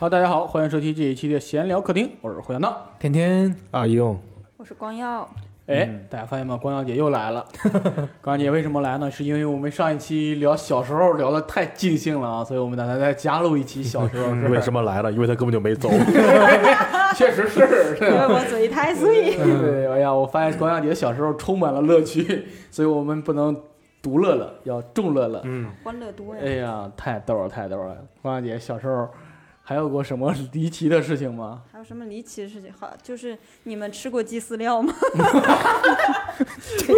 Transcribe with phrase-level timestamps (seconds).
[0.00, 2.86] 好，大家好，欢迎收听这一期的闲聊客厅，我是胡小闹。
[3.00, 4.00] 天天阿英，
[4.56, 5.28] 我是光耀，
[5.66, 6.56] 哎，大家发现吗？
[6.56, 7.44] 光耀姐又来了。
[8.22, 9.10] 光耀姐为什么来呢？
[9.10, 14.30] 是因为我们上一期聊小时候聊的太尽兴了啊，所以我们打算再加入一期小时候。
[14.48, 15.10] 为什么来了？
[15.10, 15.88] 因为他根本就没走。
[17.16, 19.34] 确实是，因为我嘴太碎。
[19.36, 23.60] 对，哎呀，我发现光耀姐小时候充满了乐趣， 所以我们不能
[24.00, 25.42] 独乐乐，要众乐乐。
[25.42, 26.40] 嗯，欢乐多呀。
[26.44, 27.96] 哎呀，太逗了，太逗了！
[28.22, 29.08] 光耀姐小时候
[29.68, 31.60] 还有过什么离奇的事情吗？
[31.70, 32.72] 还有什么离奇的事情？
[32.80, 34.94] 好，就是你们吃过鸡饲料吗？
[36.88, 36.94] 这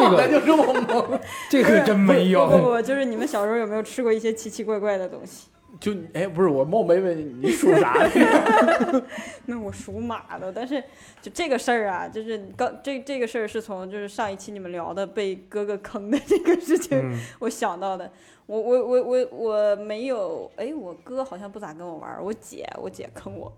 [0.00, 2.48] 个就这么猛，这个真没不有。
[2.48, 5.48] 不不，就是你们小时候有没有吃过一些奇奇怪怪的东西？
[5.78, 9.04] 就哎，不是我冒昧问你，你属啥的？
[9.44, 10.82] 那我属马的，但是
[11.20, 18.10] 就这个事儿啊，就是刚这这个事儿是从就是上一期你们聊的被哥哥坑的这个事情、嗯我想到的。
[18.48, 23.52] 我我我我我没有，哎，我哥好像不咋跟我玩儿，我姐我姐坑我，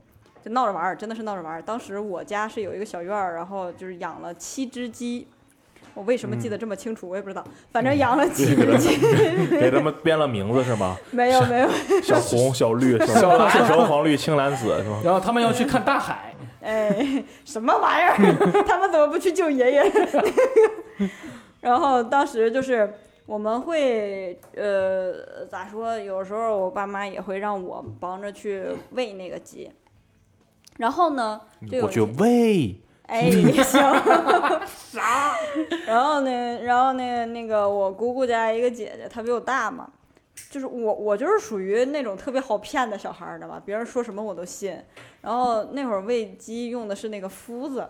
[0.45, 1.63] 就闹着玩儿，真的是闹着玩儿。
[1.63, 5.29] 当时我家是有一个小院儿，然后就是养了七只鸡。
[5.95, 8.97] 我为什么记得这么清楚，我也不知道，反正养了 七只鸡。
[9.49, 10.97] 给他们编了名字是吗？
[11.13, 11.69] 没有没有，
[12.03, 15.01] 小红、 小绿、小蓝、赤橙黄绿青蓝紫是吗？
[15.05, 18.65] 然后他们要去看大海，哎，什么玩意儿？
[18.67, 19.93] 他们怎么不去救爷爷？
[21.61, 22.93] 然后当时就是
[23.31, 25.97] 我们会呃咋说？
[25.97, 29.71] 有时候我爸妈也会让我帮着去喂那个鸡。
[30.79, 33.81] 然后呢，就有我去一天喂，哎，行，
[34.67, 35.37] 啥？
[35.87, 39.89] 然后呢，然后呢，那个我姑姑家一个姐姐，她比我大嘛，
[40.51, 43.63] 就是我，我就是属于那种特别好骗的小孩儿，知道吧？
[43.65, 44.77] 别人说什么我都信。
[45.21, 47.89] 然后那会儿喂鸡用的是那个麸子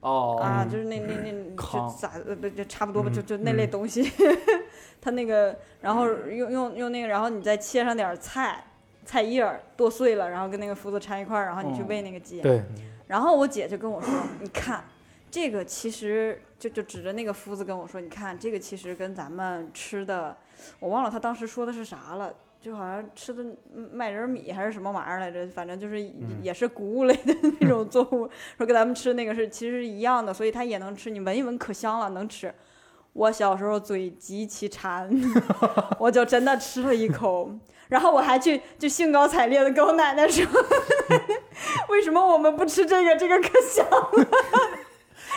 [0.00, 4.10] 哦啊，就是那那那就咋呃不就差不多吧，就就那类东西。
[5.00, 8.64] 它那个，然后用用用那个，然后你再切上点儿菜。
[9.02, 12.40] 菜叶儿剁碎了，然后跟那个麸子掺一块儿，然后你去嗯喂那个鸡。
[12.40, 12.62] 对，
[13.08, 14.08] 然后我姐就跟我说
[14.38, 14.84] ：“你看，
[15.30, 20.36] 这个其实就就指着那个麸子跟我说，你看这个其实跟咱们吃的，
[20.78, 23.44] 我忘了她当时说的是啥了，就好像吃的
[23.92, 26.00] 麦仁米还是什么玩意儿来着，反正就是
[26.42, 28.28] 也是谷物类的那种作物，
[28.58, 32.52] 说跟咱们吃那个是其实是一样的，所以它也能吃，你闻一闻可香了，能吃。”
[33.12, 35.10] 我小时候嘴极其馋，
[35.98, 37.50] 我就真的吃了一口，
[37.88, 40.46] 然后我还去就兴高采烈的跟我奶奶说，
[41.90, 43.16] 为什么我们不吃这个？
[43.16, 44.28] 这个可香了。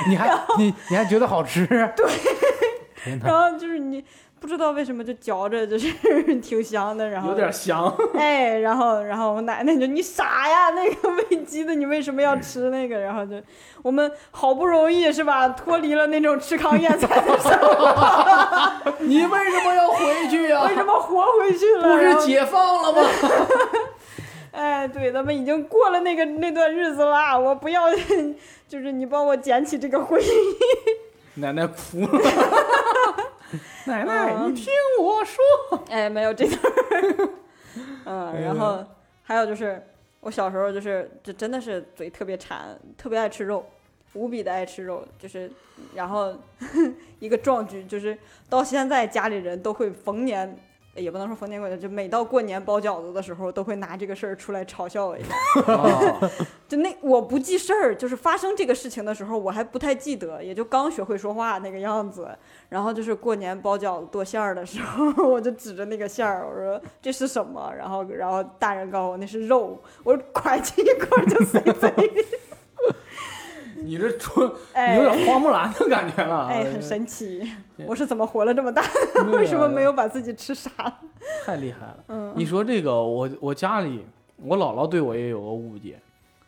[0.08, 0.30] 你还
[0.60, 1.66] 你你还觉得好吃？
[1.96, 4.06] 对，然后就是你
[4.44, 5.90] 不知道为什么就嚼着就是
[6.44, 7.96] 挺香的，然后有点香。
[8.14, 13.00] 哎，然后然后我奶奶就你傻呀，那个喂鸡的你为什么要吃那个？
[13.00, 13.42] 然后就
[13.82, 21.94] 我们好不容易是吧，脱离了那种吃糠咽菜的生活， 你为什么要回去呀、为什么活回去了？
[21.96, 23.08] 不是解放了吗？
[24.52, 27.84] 哎，对，咱们已经过了那个那段日子啦，我不要，
[28.68, 31.40] 就是你帮我捡起这个回忆。
[31.40, 32.22] 奶奶哭了。
[33.86, 35.44] 奶奶，嗯你听我说。
[35.90, 37.30] 哎，没有这段儿。
[38.06, 38.84] 嗯，然后
[39.24, 39.82] 还有就是，
[40.20, 43.66] 我小时候就是，就真的是嘴特别馋，特别爱吃肉，
[44.14, 45.52] 无比的爱吃肉，就是，
[45.96, 46.36] 然后
[47.20, 48.18] 一个壮举就是，
[48.50, 50.58] 到现在家里人都会逢年。
[50.96, 55.34] 也不能说逢年过节，就每到过年包饺子的时候，都会拿这个事儿出来嘲笑我一下。
[55.68, 56.30] 哦
[56.70, 62.30] 就那我不记事儿，就是发生这个事情的时候，我还不太记得，也就刚学会说话那个样子。
[62.70, 67.72] 然后就是过年包饺子剁馅儿的时候， 我就指着那个馅儿，我说这是什么？
[67.78, 72.26] 然后然后大人告诉我那是肉，我说快进一块儿就塞嘴里，
[73.84, 76.48] 你这出，你哎有点花木兰的感觉了。
[76.48, 77.48] 哎，很神奇，
[77.86, 78.82] 我是怎么活了这么大？
[79.34, 80.72] 为什么没有把自己吃傻？
[81.46, 82.04] 太厉害了。
[82.08, 84.06] 嗯你说这个，我我家里，
[84.38, 86.00] 我姥姥对我也有个误解，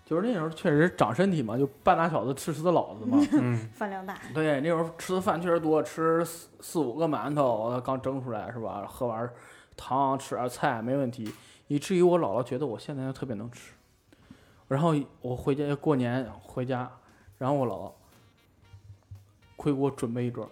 [0.05, 3.17] 就是那时候确实长身体嘛，就半大小子吃死的老子嘛。
[3.33, 8.85] 嗯，饭量大，对，那时候吃的饭确实多，吃四四五个馒头，刚蒸出来是吧？
[8.87, 9.29] 喝完
[9.77, 11.31] 汤，吃点菜没问题，
[11.67, 13.73] 以至于我姥姥觉得我现在特别能吃。
[14.67, 16.91] 然后我回家过年回家，
[17.37, 17.91] 然后我姥姥
[19.57, 20.49] 会给我准备一桌，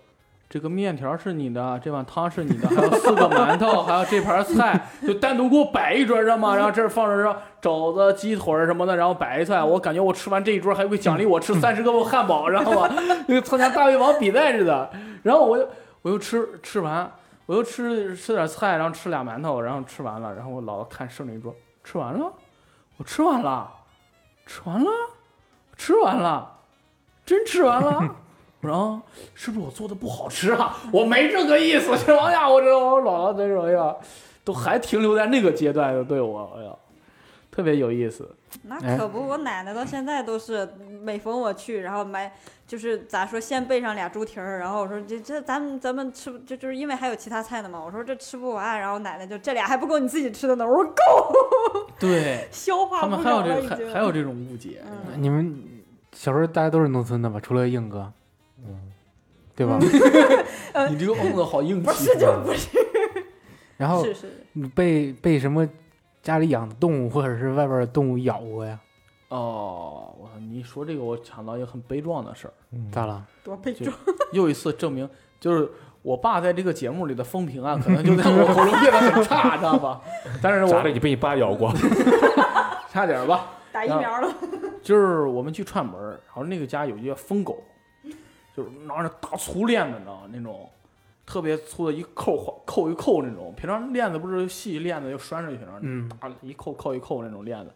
[0.50, 6.54] 这个面条是你的，这碗汤是你的，还有四个馒头，还有这盘菜，就单独给我摆一桌，知道吗？
[6.56, 9.62] 然后这儿放着肘子、鸡腿什么的，然后摆一菜。
[9.66, 12.90] 我感觉我吃完这一桌还会奖励我吃三十个汉堡，知道吗？
[13.28, 14.90] 就参加大胃王比赛似的。
[15.24, 15.68] 然后我又
[16.02, 17.10] 我又吃吃完，
[17.46, 22.32] 我又吃吃点菜，然后吃俩馒头，然后吃完了，然后我姥姥看剩了一桌，吃完了，
[22.98, 23.72] 我吃完了，
[24.46, 24.92] 吃完了，
[25.76, 26.53] 吃完了，
[27.26, 28.16] 真吃完了。
[28.62, 29.02] 然后
[29.36, 30.78] 是不是我做的不好吃啊？
[30.92, 32.28] 我没这个意思，是吧？
[32.28, 33.94] 哎呀，我这我姥姥这种呀，
[34.46, 36.72] 都还停留在那个阶段的对我，哎呀，
[37.52, 38.30] 特别有意思。
[38.62, 40.66] 那哎可不，我奶奶到现在都是
[41.02, 42.32] 每逢我去，然后买
[42.66, 53.94] 就是咋说，先备上俩猪蹄儿，然后我说这这咱们咱们吃不就就是因为还有其他菜呢嘛，我说这吃不完，然后奶奶就这俩还不够你自己吃的呢，我说够，对 消化他们还有不了了这还。
[53.96, 55.62] 还有这种误解，嗯你们
[56.14, 57.40] 小时候大家都是农村的吧？
[57.40, 58.12] 除了硬哥，
[58.66, 58.92] 嗯，
[59.56, 59.78] 对吧？
[60.90, 61.86] 你这个嗯的好硬气。
[61.86, 62.70] 不是就不是，
[63.78, 65.68] 然后是是，你被被什么
[66.22, 68.80] 家里养的动物或者是外边的动物咬过呀？
[69.30, 72.54] 哦，我操你一说这个，我想到一个很悲壮的事儿。
[72.72, 73.26] 嗯咋了？
[73.44, 73.96] 多悲壮。
[74.32, 75.10] 又一次证明，
[75.40, 75.70] 就是
[76.02, 80.02] 我爸在这个节目里的风评啊，可能就在我口中变得很差，知道吧？
[80.42, 80.90] 但是我咋的？
[80.92, 81.74] 你被你爸咬过？
[82.90, 83.48] 差点儿吧。
[83.72, 84.32] 打疫苗了，
[84.84, 87.64] 就是我们去串门，然后那个家有一个疯狗，
[88.56, 90.30] 就是拿着大粗链子，你知道吗？
[90.32, 90.70] 那种
[91.26, 93.54] 特别粗的，一扣环扣一扣那种。
[93.56, 97.72] 平常链子不是细链子就拴上去了，嗯大一扣扣一扣那种链子。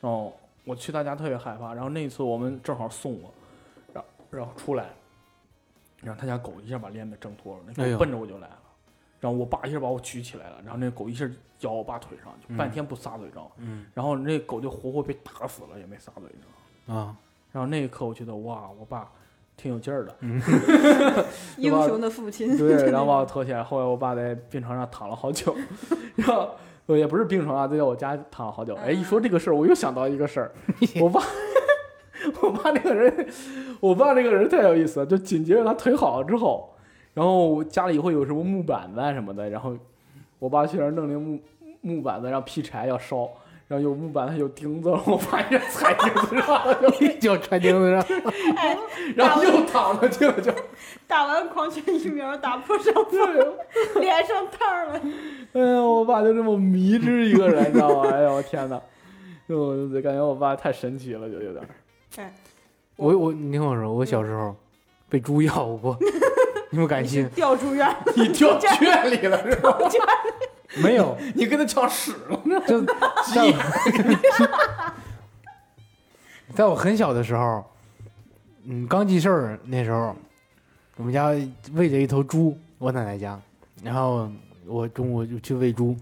[0.00, 3.32] 然后我去他家特别害怕，然后那次我们正好送我，
[3.94, 4.90] 然后然后出来，
[6.02, 8.58] 然后他家狗一下把链子挣脱了，那狗奔着我就来了。
[9.24, 11.26] 然后我爸一下把我举起来了，然后那狗一下
[11.60, 13.50] 咬我爸腿上，就半天不撒嘴，知道吗？
[13.56, 16.46] 嗯然后那狗就活活被打死了，也没撒嘴，你知
[16.86, 17.00] 道吗？
[17.00, 17.16] 啊，
[17.50, 19.10] 然后那一刻，我觉得哇，我爸
[19.56, 20.14] 挺有劲儿的。
[21.56, 22.54] 英雄的父亲。
[22.58, 23.62] 对，然后把我拖起来。
[23.64, 25.56] 后来我爸在病床上躺了好久，
[26.16, 26.50] 然后
[26.84, 28.74] 呃也不是病床啊，就在我家躺了好久。
[28.74, 30.52] 哎，一说这个事儿，我又想到一个事儿，
[31.00, 31.22] 我爸，
[32.42, 33.26] 我爸那个人，
[33.80, 35.06] 我爸那个人太有意思了。
[35.06, 36.73] 就紧接着他腿好了之后，
[37.14, 39.76] 然后家里会有什么木板子啊什么的，然后
[40.38, 41.40] 我爸去那儿弄那木
[41.80, 43.28] 木板子，然后劈柴要烧。
[43.66, 48.20] 然后有木板子，有钉子，我爸一下踩钉子上了，一脚踹钉子上。
[48.56, 48.76] 哎，
[49.16, 50.52] 然后又躺着去了，就
[51.08, 53.56] 打完狂犬疫苗，打破伤风，
[54.02, 55.00] 脸上烫了。
[55.54, 58.10] 哎呀，我爸就这么迷之一个人，你知道吗？
[58.12, 58.78] 哎呀，我天哪！
[59.48, 59.54] 我
[59.88, 61.66] 就感觉我爸太神奇了，就有点
[62.18, 62.30] 哎。
[62.96, 64.54] 我我你听我说，我小时候
[65.08, 65.96] 被猪咬过，
[66.74, 67.28] 你们敢信？
[67.28, 69.78] 掉住院了， 你掉圈里了是吧？
[70.82, 72.36] 没有， 你跟他抢屎了？
[72.66, 72.80] 就
[73.32, 73.54] 在我
[76.52, 77.64] 在我很小的时候，
[78.64, 80.16] 嗯，刚记事儿那时候，
[80.96, 81.28] 我们家
[81.74, 83.40] 喂着一头猪，我奶奶家，
[83.80, 84.28] 然后
[84.66, 85.96] 我中午就去喂猪，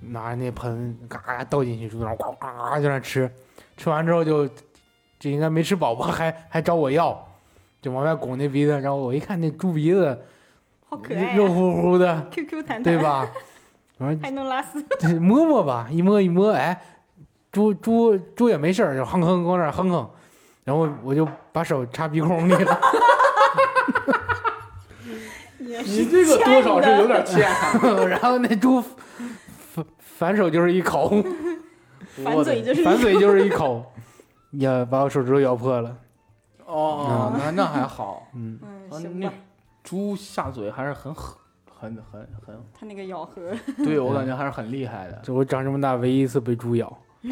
[0.00, 3.28] 拿着那盆嘎嘎倒进去，猪那呱呱呱就在那吃，
[3.76, 4.48] 吃完之后就
[5.18, 7.27] 这应该没吃饱吧，还还找我要，
[7.80, 10.18] 就往外拱那鼻子，然后我一看那猪鼻子
[10.88, 12.98] 好可爱、肉啊、乎乎的，， QQ 弹弹， 对？
[13.02, 13.28] 吧？
[13.98, 14.82] 我说还能拉丝，
[15.20, 16.80] 摸摸吧，一摸一摸，哎，
[17.50, 20.08] 猪猪猪也没事儿，就哼哼往那儿哼哼，
[20.64, 22.80] 然后我就把手插鼻孔里了，
[25.58, 27.48] 你这个多少是有点欠。
[28.08, 31.22] 然后那猪反反手就是一口，
[32.24, 33.84] 反嘴就是反嘴就是一口，
[34.60, 35.96] 咬，把我手指头咬破了。
[36.68, 38.28] 哦，那那还好。
[38.36, 38.58] 嗯，
[38.90, 39.32] 那行吧，
[39.82, 41.34] 猪下嘴还是很狠，
[41.66, 45.18] 很很很，它 那个咬合，对我感觉还是很厉害的。
[45.22, 46.94] 这我长这么大唯一一次被猪咬，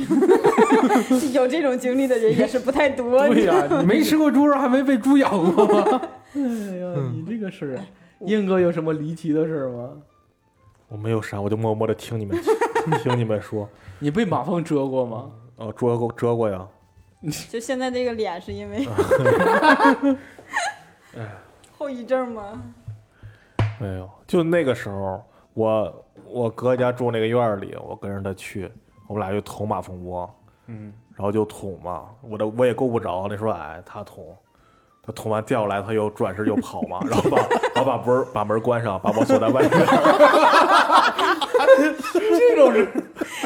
[1.35, 3.27] 有这种经历的人也是不太多。
[3.29, 6.00] 对呀、你没吃过猪肉还没被猪咬过吗？
[6.35, 7.81] 哎呀，你这个事儿，
[8.26, 9.90] 硬哥有什么离奇的事儿吗？
[10.88, 12.40] 我没有啥，我就默默的听你们
[13.02, 13.69] 听你们说。
[13.99, 15.31] 你被马蜂蛰过吗？
[15.57, 16.66] 哦，蛰过蛰过呀。
[17.50, 18.87] 就现在这个脸是因为
[21.76, 22.62] 后遗症吗？
[23.78, 25.23] 没有，就那个时候，
[25.54, 28.70] 我我哥家住那个院儿里，我跟着他去，
[29.06, 30.28] 我们俩就捅马蜂窝，
[30.66, 34.35] 嗯，然后就捅嘛，我的我也够不着，那时候矮，他捅，
[35.02, 37.37] 他捅完掉下来，他又转身就跑嘛， 然后把
[37.75, 39.70] 然后把门儿把门儿关上，把我锁在外面。
[42.38, 42.88] 这种人，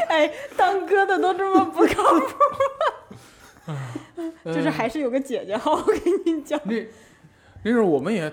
[0.07, 2.35] 哎，当哥的都这么不靠谱，
[4.45, 6.59] 就是还是有个姐姐好，我跟你讲。
[6.65, 6.85] 那
[7.63, 8.31] 那时候我们也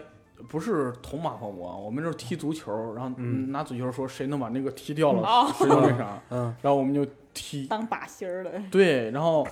[0.49, 7.66] 不是捅马蜂窝，我们就是踢足球，然后嗯拿足球说谁能把那个踢掉了，哦谁就那啥，嗯，然后我们就踢。
[7.66, 9.47] 当靶心儿了，对，然后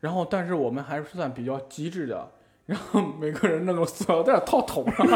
[0.00, 2.30] 然后但是我们还是算比较机智的，
[2.66, 5.06] 然后每个人弄个塑料袋套头上，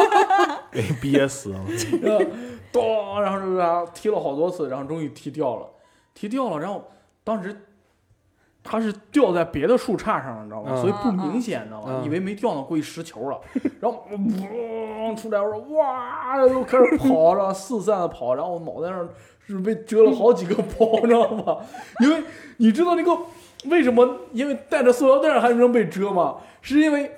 [0.70, 1.60] 给憋死了。
[2.00, 2.24] 然后
[2.70, 3.84] 咚，然后是吧？
[3.92, 5.68] 踢了好多次，然后终于踢掉了，
[6.14, 6.88] 踢掉了，然后
[7.24, 7.56] 当时。
[8.62, 10.70] 它是掉在别的树杈上了，你知道吗？
[10.74, 12.00] 嗯所以不明显，你知道吗？
[12.02, 13.40] 嗯以为没掉呢，过去拾球了，
[13.80, 19.08] 然后嗡出来，我说哇，又开始跑，然 后四散的跑，然后我脑袋上
[19.46, 21.58] 是被蛰了好几个包，你知道吗？
[22.00, 22.22] 因为
[22.58, 23.16] 你知道那个
[23.70, 24.06] 为什么？
[24.32, 26.36] 因为带着塑料袋还能被蛰吗？
[26.60, 27.10] 是因为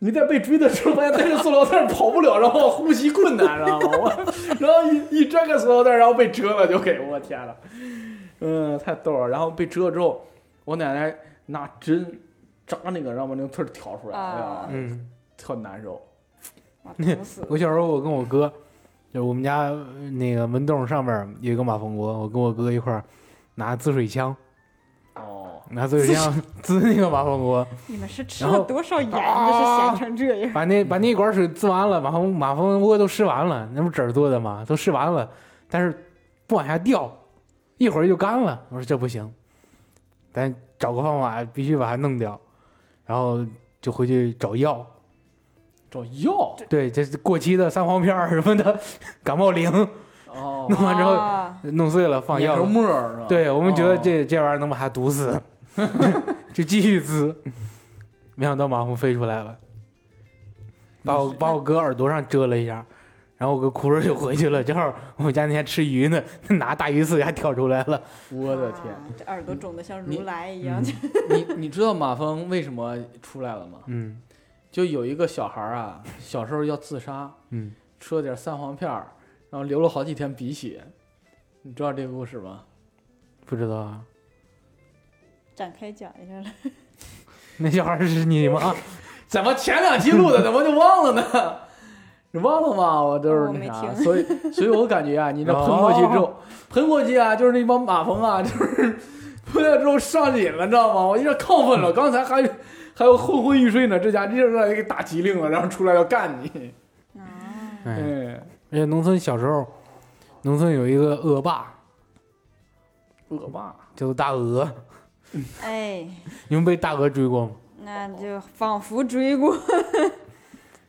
[0.00, 3.88] 你在被追的时候，发现带着塑料袋跑不了，然后呼吸困难，知道吗？
[4.02, 4.12] 我
[4.60, 7.56] 然后一一拽开塑料袋，然后被蛰了，就给我天了。
[8.40, 9.28] 嗯，太逗了。
[9.28, 10.24] 然后被蛰了之后，
[10.64, 11.14] 我奶奶
[11.46, 12.18] 拿针
[12.66, 16.00] 扎那个，让把那个刺儿挑出来，哎呀啊，嗯，特难受。
[17.48, 18.52] 我小时候我跟我哥，
[19.12, 23.04] 就我们家呃那个门洞上面儿有一个马蜂窝，我跟我哥一块儿
[23.54, 24.34] 拿滋水枪，
[25.14, 30.52] 哦，拿滋水枪 滋那个马蜂窝， 你们是吃了多少盐，啊就是咸成这样？
[30.52, 34.64] 把那把那一管水滋完了，马蜂马蜂窝都湿完了，那不纸儿做的吗？
[34.66, 35.30] 都湿完了，
[35.70, 36.06] 但是
[36.48, 37.08] 不往下掉，
[37.78, 38.60] 一会儿就干了。
[38.70, 39.32] 我说这不行，
[40.32, 42.40] 咱找个方法必须把它弄掉，
[43.04, 43.44] 然后
[43.80, 44.84] 就回去找药。
[45.90, 48.80] 找药对，这是过期的三黄片儿什么的，
[49.22, 49.70] 感冒灵
[50.26, 53.26] 哦，弄完之后啊弄碎了放药碾成沫儿是吧？
[53.28, 55.38] 对我们觉得哦这、这玩意儿能把它毒死，
[56.54, 57.36] 就继续滋，
[58.34, 59.54] 没想到马蜂飞出来了，
[61.04, 62.82] 把我把我哥耳朵上蛰了一下，
[63.42, 64.62] 然后我跟哭着就回去了。
[64.62, 66.22] 正好我们家那天吃鱼呢，
[66.60, 68.00] 拿大鱼刺还挑出来了。
[68.30, 70.80] 我的天，啊这耳朵肿的像如来一样。
[71.28, 73.80] 你 你知道马蜂为什么出来了吗？
[73.86, 74.22] 嗯
[74.70, 79.08] 就有一个小孩啊，小时候要自杀，嗯，吃了点三黄片儿，
[79.50, 80.84] 然后流了好几天鼻血。
[81.62, 82.60] 你知道这个故事吗？
[83.44, 84.00] 不知道啊，
[85.56, 86.54] 展开讲一下来。
[87.56, 88.72] 那小孩是你吗？
[89.26, 91.71] 怎么前两期录的，怎么就忘了呢？
[92.34, 93.02] 你忘了吗？
[93.02, 96.34] 我就是那啥，所以 所以我感觉啊，你这喷过去之后，
[96.70, 98.98] 喷过去啊，就是那帮马蜂啊，就是
[99.52, 101.02] 喷了之后上瘾了，知道吗？
[101.08, 102.42] 我有点亢奋了， 刚才还
[102.94, 106.72] 还有昏昏欲睡呢，这家这让人给打机灵了，然后出来要干你。
[107.84, 109.66] 哎，而且农村小时候，
[110.42, 111.74] 农村有一个恶霸
[113.28, 114.70] 恶霸，叫做大鹅，
[115.60, 116.06] 哎，
[116.48, 117.50] 你们被大鹅追过吗？
[117.84, 119.54] 那就仿佛追过。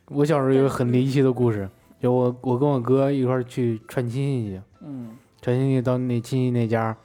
[0.07, 1.69] 我小时候有个很离奇的故事，
[1.99, 6.95] 就我我跟我哥一块儿去串亲戚去，嗯，串亲戚到那亲戚那家，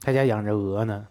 [0.00, 1.06] 他家养着鹅呢，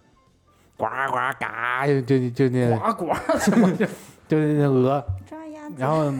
[0.78, 3.86] 呱呱嘎，就就就那呱呱，怎 么就
[4.28, 5.76] 就那鹅，抓鸭子。
[5.78, 6.12] 然后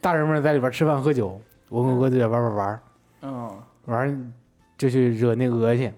[0.00, 2.80] 大人们在里边吃饭喝酒，我跟我哥在里边玩玩玩
[3.22, 3.50] 嗯，
[3.86, 4.32] 玩，
[4.76, 5.92] 就去惹那鹅去。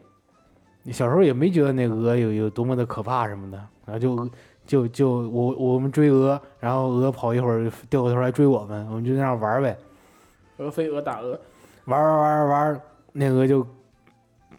[0.93, 4.31] 小时候也没觉得那鹅有有多么的可怕什么的，然后就
[4.69, 9.75] 就就我我们追鹅，然后鹅跑一会儿掉过头来追我们，我们就那样玩呗。
[10.59, 11.41] 鹅飞鹅打鹅，
[11.87, 12.81] 玩玩玩玩，
[13.13, 13.67] 那鹅就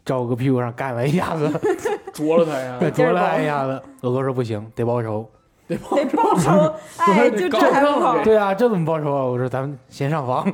[0.03, 1.47] 照我哥屁股上干了一下子，
[2.11, 3.79] 啄了他呀， 啄了他一下子。
[4.01, 5.29] 我哥说不行，得报仇。
[5.69, 8.23] 得报得报仇，哎，就这还不好。
[8.23, 9.23] 对啊，这怎么报仇啊？
[9.23, 10.51] 我说咱们先上房，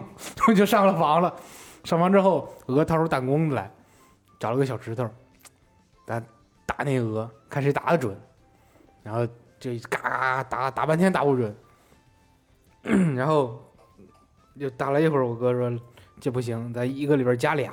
[0.50, 1.34] 我就上了房了。
[1.86, 3.72] 上房之后，鹅掏出弹弓子来，
[4.38, 5.08] 找了个小石头，
[6.06, 6.22] 咱
[6.66, 8.14] 打那鹅，看谁打的准。
[9.04, 9.26] 然后
[9.60, 11.56] 就嘎嘎打打半天打不准，
[13.16, 13.60] 然后
[14.60, 15.72] 就打了一会儿，我哥说
[16.20, 17.72] 这不行，咱一个里边加俩，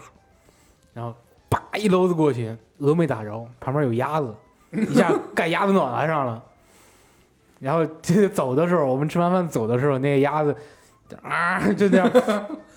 [0.93, 1.15] 然后
[1.49, 4.35] 叭一篓子过去，鹅没打着，旁边有鸭子，
[4.73, 6.43] 一下 盖鸭子脑袋上了。
[7.61, 10.57] 然后这走的时候，我们吃完饭走的时候，那个鸭子
[11.23, 12.11] 啊就这样，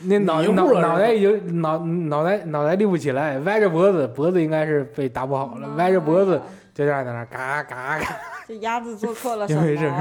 [0.02, 6.40] 那脑迷糊脑了脑袋已经脑脑袋脑袋立不起来，歪着脖子，脖子应该是被打不好了，歪着脖子
[6.74, 8.06] 就这样在那儿嘎嘎嘎，
[8.48, 9.92] 这鸭子做错了就什没事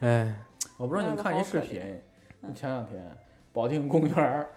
[0.00, 0.34] 哎，
[0.76, 1.80] 我不知道你们看一视频，
[2.54, 3.02] 前两天
[3.52, 4.48] 保定公园儿，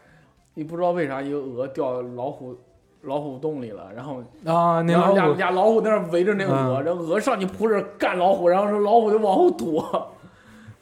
[0.53, 2.57] 你不知道为啥一个鹅掉老虎
[3.01, 10.11] 老虎洞里了，然后啊，那俩老虎俩老虎在那围着那个鹅，嗯然后鹅上去扑着干老虎，然后说老虎就往后躲，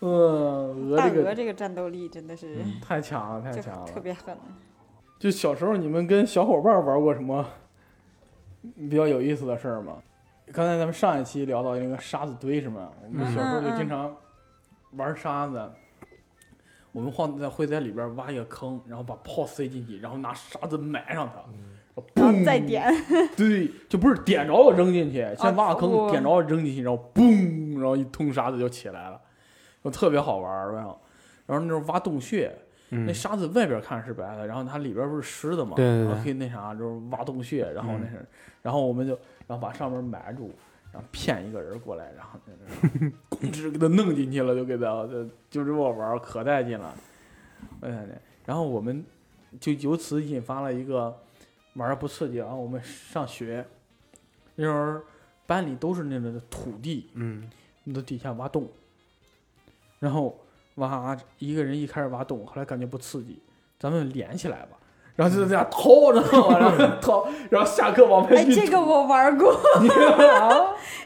[0.02, 4.00] 嗯，鹅大这个鹅这个战斗力真的是太强了， 太强了特。
[4.00, 4.38] 别狠。
[5.18, 7.46] 就小时候你们跟小伙伴玩过什么
[8.76, 9.98] 比较有意思的事儿吗？
[10.54, 12.92] 刚才咱们上一期聊到那个沙子堆是吗？
[13.04, 14.16] 我们小时候就经常
[14.92, 15.72] 玩沙子，
[16.92, 21.40] 我们晃在会在里边挖一个坑，然后把炮塞进去，然后拿沙子埋上它，
[21.96, 22.90] 然后嘣再点，
[23.36, 29.20] 对，就不是点着了扔进去，先挖个坑，哦点着了扔进去，然后嘣，然后一通沙子就起来了，
[29.84, 31.02] 就特别好玩儿，然后
[31.48, 32.56] 然后那时候挖洞穴，
[32.92, 33.06] 嗯。
[33.06, 36.06] 那沙子外边看是白的，然后它里边不是湿的嘛，对对对。
[36.08, 38.26] 然后可以那啥，就是挖洞穴，然后那是，
[38.62, 40.52] 然后我们就然后把上面埋住，
[40.92, 46.94] 然后骗一个人过来，然后在那 公哧给他弄进去了，就给他就就这么玩，可带劲了，
[47.82, 48.04] 哎呀，
[48.46, 49.04] 然后我们
[49.60, 51.22] 就由此引发了一个
[51.74, 53.66] 玩儿不刺激，然后我们上学
[54.56, 55.02] 那时候
[55.46, 57.50] 班里都是那种土地，嗯。
[57.88, 58.68] 你都底下挖洞，
[60.00, 60.36] 然后
[60.78, 63.40] 挖一个人一开始挖洞，后来感觉不刺激，
[63.78, 64.76] 咱们连起来吧，
[65.16, 66.58] 然后就在那掏，知道吗？
[66.60, 69.54] 然后掏，然后下课往外 哎，这个我玩过？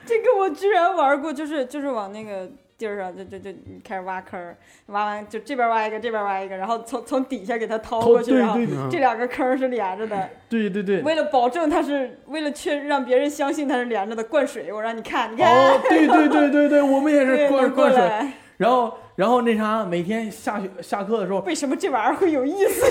[0.05, 8.57] 这个我居然玩过，就是就是往那个地儿上就就就你开始挖坑儿，挖完就这边挖一个，这边挖一个，然后从从底下给它掏掏过去，对然后
[8.89, 10.29] 这两个坑儿是连着的。
[10.49, 11.01] 对对对。
[11.03, 18.31] 为了保证它是为了确让别人相信它是连着的，灌水，我让你看，你看，哦，对对对对对，我们也是灌 过灌水，来。
[18.59, 22.85] 然后然后那啥，每天下学下课的时候，为什么这玩意儿会有意思？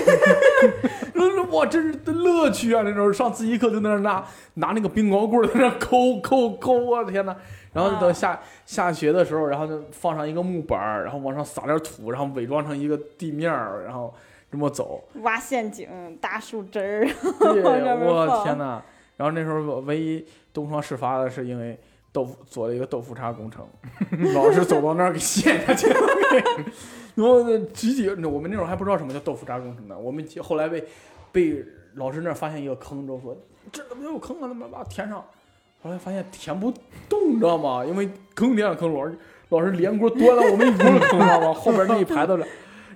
[1.51, 2.81] 哇，真是乐趣啊！
[2.83, 4.23] 那时候上自习课就在那儿拿
[4.55, 7.35] 拿那个冰雹棍儿在那儿抠抠抠，我的天呐！
[7.73, 14.11] 然后等下、下学的时候，然后就放上一个木板儿，然后往上撒点土，然后伪装成一个地面儿，然后
[14.51, 15.03] 这么走。
[15.21, 17.07] 挖陷阱、大树枝儿，
[17.39, 18.81] 对，我天呐！
[19.17, 21.77] 然后那时候唯一东窗事发的是因为
[22.11, 23.65] 豆腐做了一个豆腐渣工程，
[24.33, 25.99] 老师走到那儿给陷下去了。
[27.15, 30.83] 然后呢，几几我们那会儿还不知道什么叫豆腐渣工程呢，我们后来被
[31.31, 31.63] 被
[31.95, 33.37] 老师那儿发现一个坑之后说
[33.71, 34.47] 这怎么有坑啊？
[34.47, 35.23] 怎么把填上？
[35.81, 36.73] 后来发现填不
[37.07, 37.85] 动，你知道吗？
[37.85, 39.17] 因为坑填了坑，老师
[39.49, 41.53] 老师连锅端了我们一锅坑，知道吗？
[41.53, 42.45] 后边那一排都是，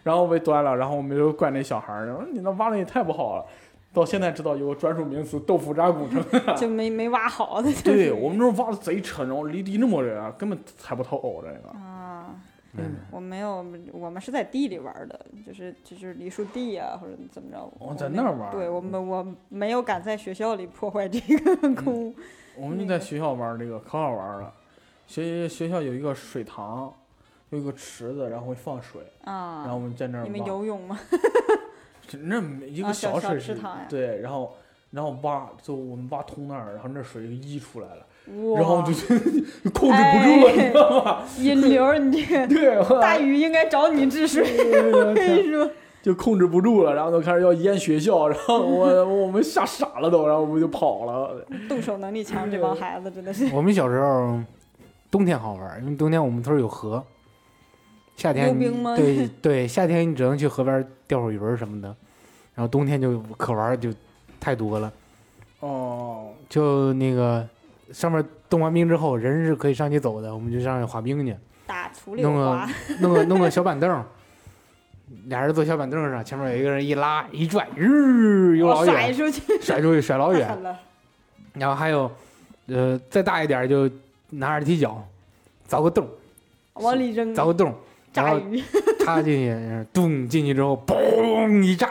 [0.04, 3.46] 然后被端了，然后我们就怪那小孩儿，然后你那挖的也太不好了。
[3.94, 6.24] 到现在知道有个专属名词“豆腐渣工程”，
[6.58, 7.72] 就没没挖好的。
[7.84, 11.70] 对我们那挖的贼沉，然后离地那么远，根本踩不透这个。
[11.78, 12.36] 啊，
[12.76, 17.60] 嗯我没有，我们是在地里玩的，就是就是梨树地啊、或者怎么着。
[17.60, 22.16] 哦我没在那儿玩对我们我没有敢在学校里破坏这个公物。
[22.56, 24.52] 我们就在学校玩这个，可好玩了。
[25.06, 26.92] 学学校有一个水塘，
[27.52, 29.62] 有一个池子，然后会放水，啊。
[29.62, 30.44] 然后我们在那儿你们。
[30.44, 31.00] 游泳吗？
[32.24, 34.56] 那没一个啊小小水池池塘呀对，然后
[34.92, 38.06] 然后挖，就我们挖通那儿，然后那水就溢出来了，
[38.56, 41.24] 然后就就控制不住了，哎你知道吗？
[41.40, 44.44] 引流，你这 对，大禹应该找你治水。
[44.92, 45.70] 我跟你说，
[46.02, 51.46] 就控制不住了，然后就开始要淹学校，然后我 我们吓傻了都，然后我们就跑了。
[51.68, 53.48] 动手能力强，这帮孩子真的是。
[53.54, 54.40] 我们小时候
[55.10, 57.04] 冬天好玩，因为冬天我们村有河，
[58.16, 61.96] 夏天溜冰吗对对，夏天你只能去河边儿钓会儿鱼儿什么的，
[62.56, 63.94] 然后冬天就可玩就
[64.40, 64.92] 太多了。
[65.60, 67.48] 哦，就那个
[67.92, 71.36] 上面冻完冰之后，人是可以上去走的，我们就上去滑冰去，
[71.66, 74.04] 打弄个花，弄个弄个小板凳，
[75.26, 80.48] 俩人坐小板凳上，前面有一个人一拉一拽，日有老哦甩远，出去，甩出去甩老远。
[80.50, 80.78] 狠了。
[81.54, 82.12] 然后还有，
[82.68, 83.90] 呃，再大一点儿就
[84.32, 85.06] 拿着踢脚，
[85.70, 86.08] 凿个洞，
[86.74, 87.74] 往里扔，凿个洞，
[88.14, 88.64] 然后炸鱼，
[89.00, 91.90] 插进去， 咚进去之后，嘣一炸，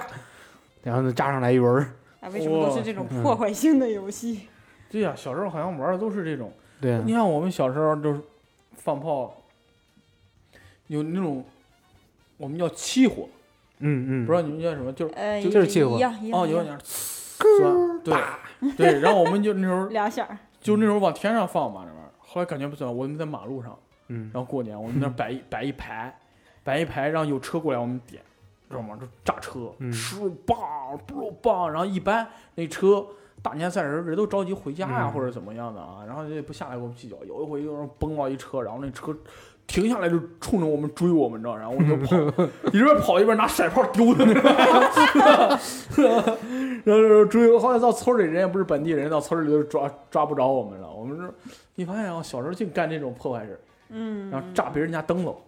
[0.82, 1.92] 然后呢炸上来一轮儿。
[2.20, 4.48] 啊，为什么都是这种嗯破坏性的游戏？
[4.90, 6.52] 对呀、小时候好像玩的都是这种。
[6.80, 7.02] 对啊。
[7.04, 8.20] 你，看我们小时候就是
[8.74, 9.42] 放炮，
[10.86, 11.44] 有那种
[12.36, 13.28] 我们叫起火，
[13.78, 15.98] 嗯嗯，不知道你们叫什么，就是呃，就是气火。
[16.32, 18.14] 哦，有点酸，对。
[18.76, 22.10] 对，然后我们就那时候 两下儿，就那时候往天上放嘛，那玩意儿。
[22.18, 23.76] 后来感觉不行，我们在马路上，
[24.08, 24.30] 嗯。
[24.32, 26.16] 然后过年我们那儿摆一摆一排，
[26.62, 28.22] 摆一排，让有车过来我们点，
[28.72, 28.98] 知道吗？
[29.00, 30.56] 就炸车，嗯哧棒
[31.06, 33.06] 不棒，然后一般那车
[33.42, 37.16] 大年三十儿人都着急回家呀、嗯或者怎么样的啊，然后也不下来给我们计较。
[37.24, 39.14] 有一回有人崩到一车，然后那车
[39.66, 42.16] 停下来就冲着我们追我们，你知道，然后我们就跑，
[42.72, 44.24] 一边跑一边拿甩炮丢他，
[46.84, 50.90] 然后追，后来到村里人也不是本地人，到村里就抓抓不着我们了。
[50.92, 51.34] 我们这
[51.76, 55.42] 你发现啊，小时候净干这种破坏事，嗯，然后炸别人家灯笼，人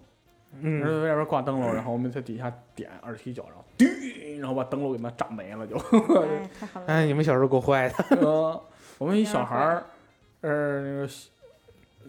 [0.60, 5.76] 嗯，在外边挂灯笼，然后我们在底下点二踢脚，然后叮，然后把灯笼给它炸没了就。
[5.76, 7.94] 哎， 太好了，哎，你们小时候够坏的。
[8.20, 8.62] 呃，
[8.98, 9.84] 我们一小孩儿，
[10.42, 11.08] 呃，那个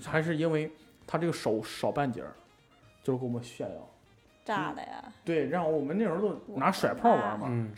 [0.04, 0.72] 还是因为
[1.08, 2.32] 他这个手少半截儿，
[3.04, 3.90] 就是给我们炫耀。
[4.44, 7.72] 炸的呀，对，然后我们那时候都拿甩炮玩嘛，嗯，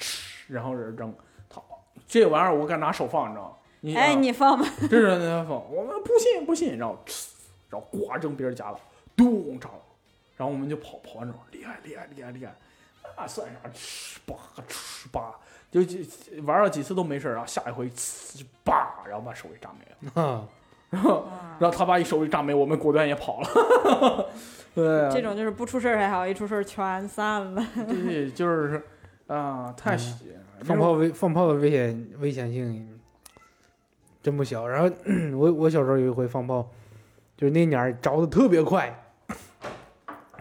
[0.47, 1.13] 然后人扔，
[1.49, 1.61] 他，
[2.05, 3.53] 这玩意儿我敢拿手放，你知道吗？
[3.79, 7.27] 你哎，啊你放吧，这人在那放，我们不信不信，然后呲，
[7.69, 8.77] 然后呱扔别人家了，
[9.15, 9.79] 咚炸了，
[10.37, 12.55] 然后我们就跑跑完之后，厉害厉害厉害厉害，
[13.17, 13.69] 那算啥？
[13.73, 14.35] 哧吧
[14.69, 15.35] 哧吧，
[15.71, 15.97] 就就
[16.43, 20.47] 玩了几次都没事儿，然后下一回呲吧，然后把手给炸没了， 啊
[20.89, 21.27] 然后
[21.59, 24.29] 然后他把一手给炸没，我们果断也跑了。
[24.73, 27.67] 对啊，这种就是不出事儿还好，一出事儿全散了。
[27.75, 28.81] 对就是
[29.27, 30.13] 啊，太嗯喜
[30.61, 32.99] 放炮危放炮的危险危险性
[34.23, 34.67] 真不小。
[34.67, 34.89] 然后
[35.35, 36.69] 我我小时候有一回放炮，
[37.35, 39.06] 就是那年儿着的特别快，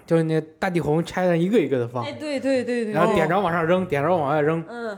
[0.07, 4.97] 就是那大地红拆成一个一个的放哎，，对对对对，然后点着往上扔，点着往外扔，嗯，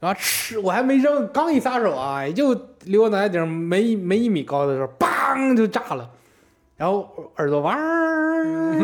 [0.00, 2.52] 然后吃我还没扔，刚一撒手啊，也就
[2.84, 6.10] 离我脑袋顶没一没一米高的时候，梆就炸了，
[6.76, 8.44] 然后耳朵嗡儿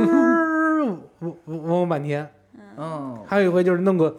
[0.80, 2.28] 嗡嗡嗡嗡半天。
[2.76, 4.16] 嗯，还有一回就是弄个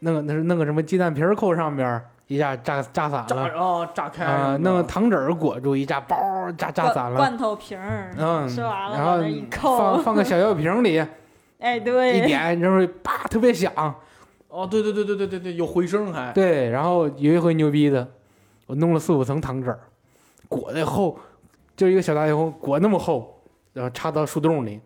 [0.00, 6.16] 弄个那是弄个什么鸡蛋皮儿扣上边儿，一下炸炸散炸了哦炸开啊，弄个糖纸裹住，一炸包
[6.56, 7.16] 炸炸散了。
[7.16, 11.04] 罐罐头瓶儿，嗯，吃完了然后一扣，放放个小药瓶里，
[11.58, 13.72] 哎，对，一点，然后啪特别响。
[14.48, 16.32] 哦，对对对对对对对，有回声还。
[16.32, 18.06] 对，然后有一回牛逼的，
[18.66, 19.74] 我弄了四五层糖纸，
[20.48, 21.18] 裹的厚，
[21.76, 24.80] 就一个小大油裹那么厚，然后插到树洞里，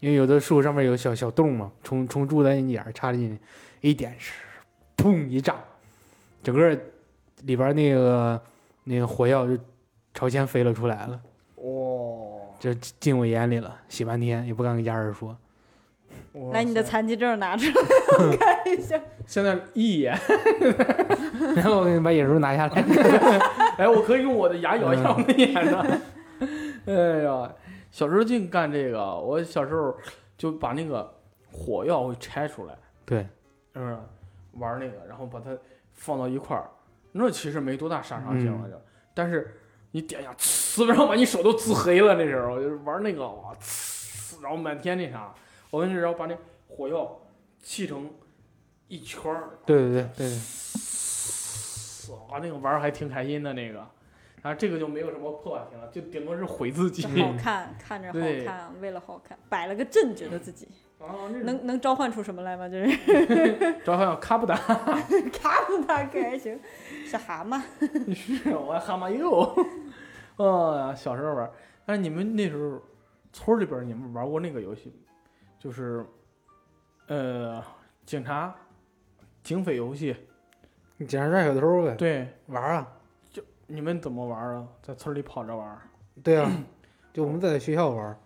[0.00, 4.32] 因为有的树上面有小小洞嘛，虫虫蛀的眼儿插进去，一点是，
[4.96, 5.56] 砰一炸，
[6.42, 6.78] 整个
[7.44, 8.40] 里边那个
[8.84, 9.56] 那个火药就
[10.12, 11.20] 朝前飞了出来了，
[11.56, 15.36] 哦，就进我眼里了，洗半天也不敢跟家人说。
[16.32, 19.00] 哇来，你的残疾证拿出来 看一下。
[19.26, 20.18] 现在一眼，
[21.54, 22.82] 然后我给你把眼珠拿下来，
[23.78, 26.00] 哎，我可以用我的牙咬一下我的眼呢。
[26.86, 27.52] 哎呀，
[27.90, 29.96] 小时候净干这个，我小时候
[30.36, 31.14] 就把那个
[31.50, 32.74] 火药会拆出来，
[33.06, 33.20] 对，
[33.72, 33.96] 是不是？
[34.54, 35.50] 玩那个，然后把它
[36.02, 36.68] 放到一块儿，
[37.12, 38.74] 那其实没多大杀伤性了就，
[39.14, 39.56] 但是
[39.92, 42.16] 你点一下，呲， 然后把你手都滋黑了。
[42.16, 45.32] 那时候就是玩那个，哇，呲，然后满天那啥，
[45.70, 46.36] 我跟你说，然后把那
[46.66, 47.20] 火药
[47.62, 48.10] 砌成
[48.88, 50.28] 一圈儿，对对对对。
[50.28, 50.38] 对，
[52.28, 53.86] 哇，那个玩儿还挺开心的那个，
[54.42, 57.06] 啊，这个就没有什么破坏性了，就顶多是毁自己。
[57.06, 60.66] 好看，看着好对看，为了好看，摆了个阵，觉得自己
[61.06, 62.68] 啊，能能召唤出什么来吗？
[62.68, 63.74] 就是？
[63.84, 64.54] 召唤卡布达，
[65.32, 66.58] 卡布达可还行，
[67.06, 67.60] 小蛤蟆。
[68.14, 69.42] 是 我蛤蟆又，
[70.36, 71.52] 哎呀，小时候玩儿，
[71.84, 72.80] 但是你们那时候
[73.32, 74.92] 村儿里边儿你们玩过那个游戏，
[75.58, 76.04] 就是
[77.08, 77.62] 呃
[78.06, 78.54] 警察
[79.42, 80.16] 警匪游戏，
[80.96, 82.88] 你捡上抓小偷呗，对，玩儿啊，
[83.66, 84.68] 你们怎么玩儿啊？
[84.82, 85.78] 在村里跑着玩儿？
[86.22, 86.50] 对啊，
[87.12, 88.16] 就我们在学校玩儿，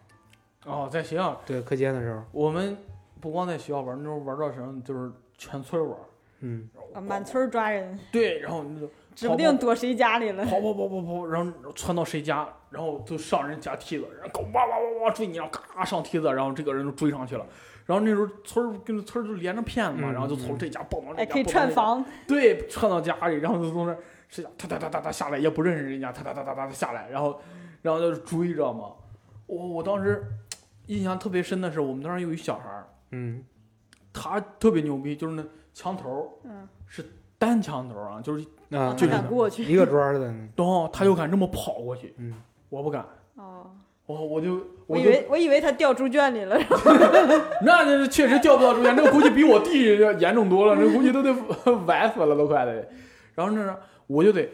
[0.66, 2.76] 哦，在学校，对，课间的时候，我们
[3.20, 6.04] 不光在学校玩儿，那时候玩儿到什么，就是全村玩儿。
[6.40, 10.44] 嗯，啊满村抓人，对，然后你就指不定躲谁家里了。
[10.44, 17.46] 跑跑跑跑跑，然后窜到谁家，然后就上人家梯子，然后哇哇哇哇追你，然后咔上梯子，然后这个人就追上去了。
[17.86, 23.98] 然后那时候村儿跟村儿就连着片子嘛，嗯然后就从这家蹦到那哎，可以串房，对，串到家里，然后就从那儿
[24.28, 27.40] 谁家哒哒哒哒哒下来，也不认识人家，哒哒哒哒哒下来，然后
[27.80, 28.90] 然后就追知道吗。
[29.46, 30.22] 我我当时
[30.86, 33.42] 印象特别深的是，我们当时有一小孩儿，嗯，
[34.12, 35.44] 他特别牛逼，就是那
[35.74, 37.04] 墙头嗯，是，
[37.38, 39.64] 单墙头儿啊，就是啊，就是敢过去。
[39.64, 42.34] 一个砖儿的，然 后他就敢这么跑过去，嗯，
[42.68, 43.04] 我不敢。
[43.34, 43.70] 哦，
[44.06, 46.56] 我我就我以为我以为他掉猪圈里了。
[47.62, 51.32] 那那是确实掉不到猪圈，那个估计比我弟要严重多了，那估计都得
[51.86, 52.88] 崴死了都快得。
[53.34, 53.74] 然后那是
[54.06, 54.48] 我就得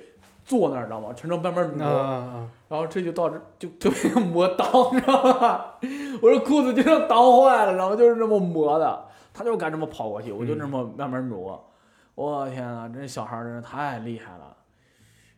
[0.44, 1.12] 坐那儿，知道吗？
[1.14, 5.78] 全程慢慢啊挪，啊啊，然后这就到这就特别磨刀， 你，知道吧？
[6.22, 11.68] 我这裤子就像刀坏了，然后就是这么磨的，他就敢这么跑过去，我就这么慢慢挪。
[12.14, 14.56] 我天呐，这小孩儿真是太厉害了。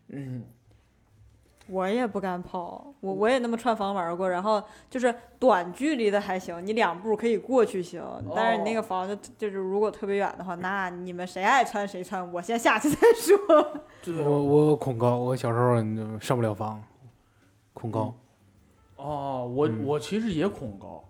[0.08, 0.44] 嗯，
[1.66, 8.02] 我也不敢跑，我我也那么串房玩过，然后就是短距离的还行，你两步可以过去行，
[8.34, 13.82] 但是你那个房就就是如果特别远的话，那你们谁爱穿谁穿，我先下去再说。
[14.22, 15.76] 我我恐高，我小时候
[16.20, 16.82] 上不了房，
[17.72, 18.14] 恐高，
[18.96, 19.84] 哦，我、嗯。
[19.86, 21.02] 我其实也恐高，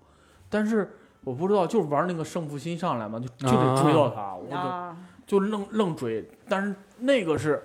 [0.49, 0.89] 但是
[1.25, 6.25] 我不知道，就是玩那个胜负心上来嘛，就就得追到他，我就啊，就愣愣追。
[6.49, 7.61] 但是那个是，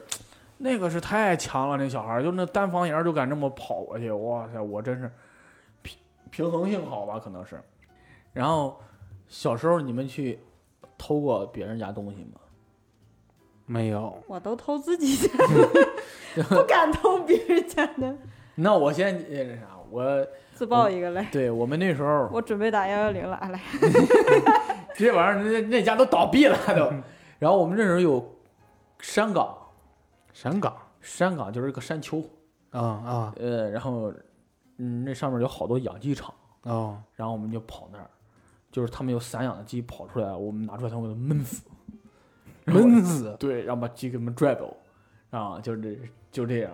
[0.61, 5.09] 那个是太强了，那小孩儿就那单房檐儿就敢这么跑过去，哇塞，我真是
[5.81, 5.97] 平
[6.29, 7.59] 平衡性好吧，可能是。
[8.33, 8.79] 然后
[9.27, 10.37] 小时候你们去
[10.97, 12.39] 偷过别人家东西吗？
[13.65, 15.29] 没有，我都偷自己家，
[16.49, 18.15] 不敢偷别人家的。
[18.55, 23.61] 那我先呃那啥，我 自爆一个来，对我们那时候我准备打幺幺零了，啊来，
[24.95, 26.91] 这玩意儿那那家都倒闭了都。
[27.37, 28.35] 然后我们那时候有
[28.99, 29.55] 山岗，
[30.41, 32.23] 山岗山岗就是一个山丘，
[32.69, 33.33] 啊啊。
[33.35, 34.09] 呃，然后
[34.77, 38.09] 嗯那上面有好多养鸡场，哦，然后我们就跑那儿，
[38.71, 41.67] 就是他们有散养的鸡跑出来，我们拿出来，他们给它闷死，
[42.63, 44.77] 闷死，对，然后把鸡给他们拽走，
[45.29, 45.99] 啊，就是这
[46.31, 46.71] 就这样，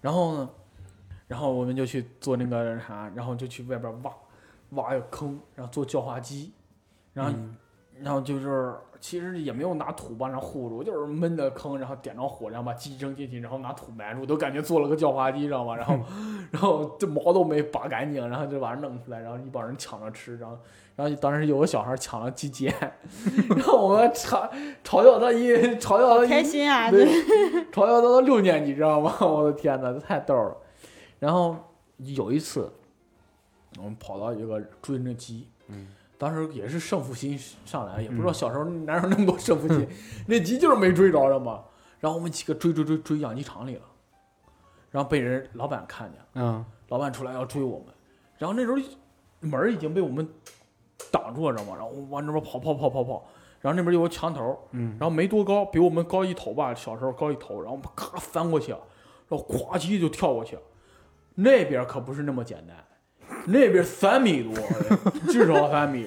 [0.00, 0.50] 然后呢，
[1.26, 4.14] 然后我们就去做那个啥，然后就去外边挖
[4.70, 6.52] 挖个坑，然后做叫花鸡，
[7.12, 7.56] 然后、嗯
[8.02, 15.76] 然后就是其实也没有拿土把那护住，就是闷的坑，然后点着火，然后把鸡扔进去，然后拿土埋住，都感觉做了个叫花鸡，知道吗？
[15.76, 15.98] 然后
[16.50, 20.58] 然后这毛都没拔干净，然后就把它弄出来，然后一帮人抢着吃，然后
[20.96, 22.74] 然后当时有个小孩抢了鸡尖，
[23.50, 24.50] 然后我们嘲
[24.82, 26.90] 嘲笑他一嘲笑他一开心啊！
[26.90, 27.06] 对，
[27.70, 29.14] 嘲笑他到六年级，知道吗？
[29.22, 30.56] 我的天哪，太逗了。
[31.20, 31.56] 然后
[31.98, 32.72] 有一次，
[33.76, 35.86] 我们跑到一个追那鸡，嗯
[36.18, 39.88] 当时也是胜负心上来，也不知道小时候哪有那么多胜负心，
[40.26, 41.62] 那鸡就是没追着，知道吗？
[42.00, 43.82] 然后我们几个追追追追养鸡场里了，
[44.90, 46.64] 然后被人老板看见，嗯。
[46.88, 47.88] 老板出来要追我们，
[48.38, 48.78] 然后那时候
[49.40, 50.26] 门已经被我们
[51.10, 51.76] 挡住了，知道吗？
[51.76, 53.28] 然后往那边跑跑跑跑跑，
[53.60, 54.96] 然后那边有个墙头，嗯。
[54.98, 58.80] 然后没多高，比我们高一头吧，小时候高一头，然后我们咔翻过去，然
[59.30, 60.58] 后咵叽就跳过去，
[61.34, 62.76] 那边可不是那么简单，
[63.46, 64.52] 那边三米多，
[65.30, 66.06] 至少三米，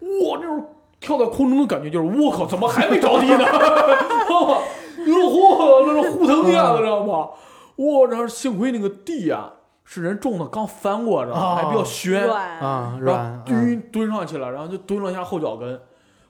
[0.00, 0.60] 哇，那时候
[1.00, 3.44] 跳在空中的感觉就是我靠，怎么还没着地呢？
[3.44, 4.58] 知道吗？
[5.06, 7.28] 哟嚯，那是呼腾一样的，知道吗？
[7.76, 9.52] 哇，然后幸亏那个地啊
[9.84, 11.56] 是人种的，刚翻过，知道吗？
[11.56, 15.78] 还比较宣，啊，然软后，蹲蹲上去了，然后就蹲了一下后脚跟，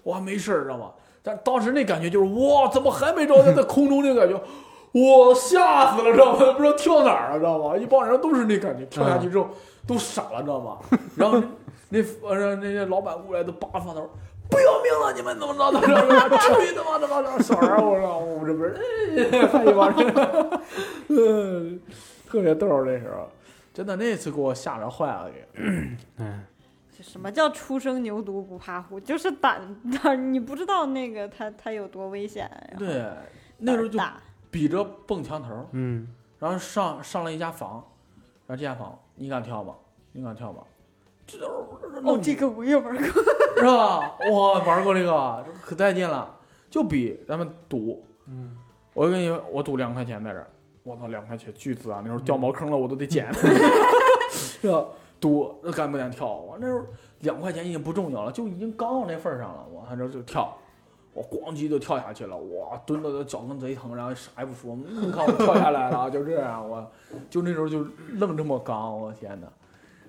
[0.04, 0.90] 哇，没事儿，知道吗？
[1.22, 3.54] 但当时那感觉就是哇，怎么还没着地？
[3.54, 4.40] 在空中那个感觉，
[4.92, 6.52] 我吓死了，知道吗？
[6.52, 7.76] 不知道跳哪儿了，知道吗？
[7.76, 9.48] 一帮人都是那感觉，跳下去之后
[9.86, 10.78] 都傻了，知道吗？
[11.16, 11.42] 然后
[11.88, 14.08] 那呃那些老板过来都扒房头。
[14.50, 15.12] 不要命了！
[15.14, 15.80] 你们怎么着的？
[16.38, 17.38] 至于他妈的吗？
[17.40, 18.76] 小孩儿，我说我们这边儿，
[19.40, 20.60] 哎，还一帮人，
[21.08, 21.80] 嗯，
[22.28, 23.26] 特别逗儿那时候，
[23.72, 25.48] 真的那次给我吓着坏了，给。
[26.18, 26.42] 嗯
[27.00, 29.00] 什么叫初生牛犊不怕虎？
[29.00, 29.60] 就是胆
[30.02, 32.48] 胆，你不知道那个他他有多危险。
[32.78, 33.04] 对，
[33.58, 33.98] 那时候就
[34.50, 36.06] 比着蹦墙头儿，嗯
[36.38, 37.82] 然后上上了一家房，
[38.46, 39.74] 然后这家房你敢跳吗？
[40.12, 40.59] 你敢跳吗？
[41.26, 43.04] 这哦，这个我也玩过。
[43.57, 44.16] 是吧？
[44.30, 46.35] 我玩过这个，可带劲了，
[46.68, 48.57] 就比咱们赌，嗯，
[48.92, 50.46] 我跟你说，我赌两块钱在这儿，
[50.83, 52.00] 我操，两块钱巨资啊！
[52.02, 53.33] 那时候掉茅坑了，我都得捡，
[54.30, 54.85] 是吧？
[55.20, 56.26] 赌那敢不敢跳？
[56.26, 56.85] 我那时候
[57.20, 60.54] 两块钱已经不重要了，就已经刚到那份儿上了，我还这就跳，
[61.14, 66.87] 我咣叽就跳下去了，哇，蹲的脚跟贼疼，然后啥也不说，你看我跳下来了，就这样，我
[67.31, 69.46] 就那时候就愣这么刚，我天哪！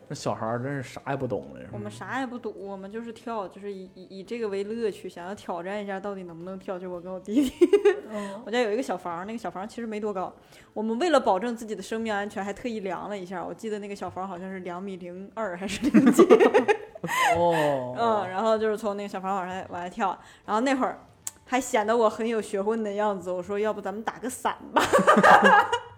[0.08, 6.78] 那小孩儿真是啥也不懂我们啥也不懂，我们就是跳，就是以以以这个为乐趣，想要挑战一下到底能不能跳。
[6.78, 7.54] 就我跟我弟弟，
[8.46, 10.34] 我家有一个小房，那个小房其实没多高。
[10.74, 16.24] 我们为了保证自己的生命安全，还特意量了一下，我记得那个小房好像是两米零二还是零几。
[17.38, 21.00] 哦，嗯，然后就是从那个小房往上往下跳，然后那会儿
[21.46, 23.32] 还显得我很有学问的样子。
[23.32, 24.82] 我说，要不咱们打个伞吧，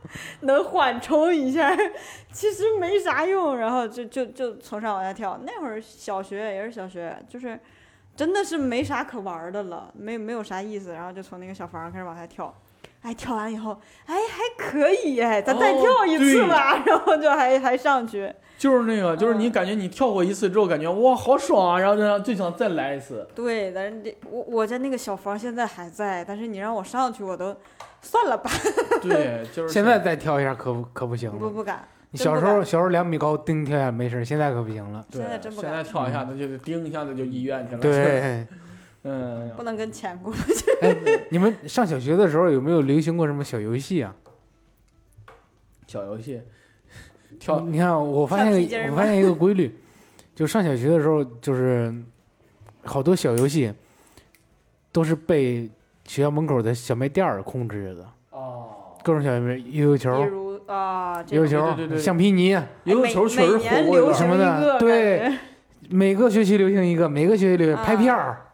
[0.41, 1.75] 能缓冲一下。
[2.31, 5.39] 其实没啥用，然后就就就从上往下跳。
[5.43, 7.59] 那会儿小学也是小学，就是
[8.15, 10.93] 真的是没啥可玩的了，没没有啥意思。
[10.93, 12.53] 然后就从那个小房开始往下跳。
[13.03, 16.81] 哎，跳完以后，哎，还可以哎，咱再哦跳一次对吧。
[16.85, 18.33] 然后就还还上去。
[18.57, 23.27] 就是那个，就是你嗯感觉你跳过一次之后，感觉哇好爽啊，然后就就想再来一次。
[23.35, 27.55] 对，但是这我我家那个小房现在还在，但是你让我上去，我都
[28.01, 28.49] 算了吧，
[29.01, 31.37] 对，就是现在再跳一下可不可不行了。
[31.37, 31.87] 不不敢。
[32.09, 35.05] 你小时候小时候两米高叮跳下没事，现在可不行了。
[35.11, 38.47] 对现在真不现在跳一下子就叮一下子就医院去了。，对，
[39.03, 40.65] 嗯，不能跟钱过不去。
[41.29, 44.15] 你们上小学的时候有没有流行过什么小游戏啊？
[45.85, 46.41] 小游戏，
[47.39, 49.75] 跳你看，我发现我发现一个规律，
[50.35, 51.93] 就上小学的时候，就是
[52.83, 53.71] 好多小游戏
[54.91, 55.69] 都是被
[56.05, 58.69] 学校门口的小卖店儿控制着的，哦，
[59.03, 62.51] 各种小游戏悠悠比球、如啊，悠悠球、对对对橡皮泥，
[62.85, 65.31] 悠悠每球确实火过什么的，对
[65.89, 68.45] 每个学期流行一个，每个学期流行啊拍片儿，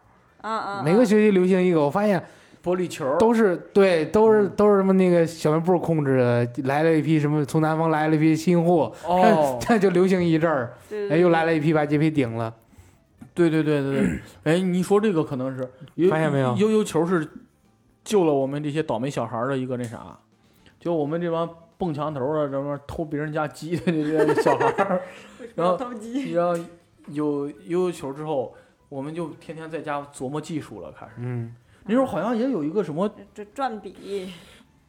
[0.41, 1.81] 啊啊，每个学期流行一个。
[1.81, 2.21] 我发现
[2.63, 12.53] 玻璃球，都是对，都是都是什么那个小卖部控制的，来了一批什么从南方来了一批新货，哦， 这就流行一阵儿，对哎，又来了一批把这批顶了。
[13.33, 16.55] 对对对对对， 哎，你说这个可能是悠发现没有？
[16.55, 17.27] 悠悠球是
[18.03, 20.17] 救了我们这些倒霉小孩儿的一个那啥，
[20.79, 25.01] 就我们这帮蹦墙头儿啊，什么偷别人家鸡的这些小孩儿，
[25.55, 26.55] 然后偷鸡，然后
[27.07, 28.55] 有悠悠球之后，
[28.87, 31.13] 我们就天天在家琢磨技术了，开始。
[31.17, 31.53] 嗯，
[31.85, 34.31] 那时候好像也有一个什么这转笔，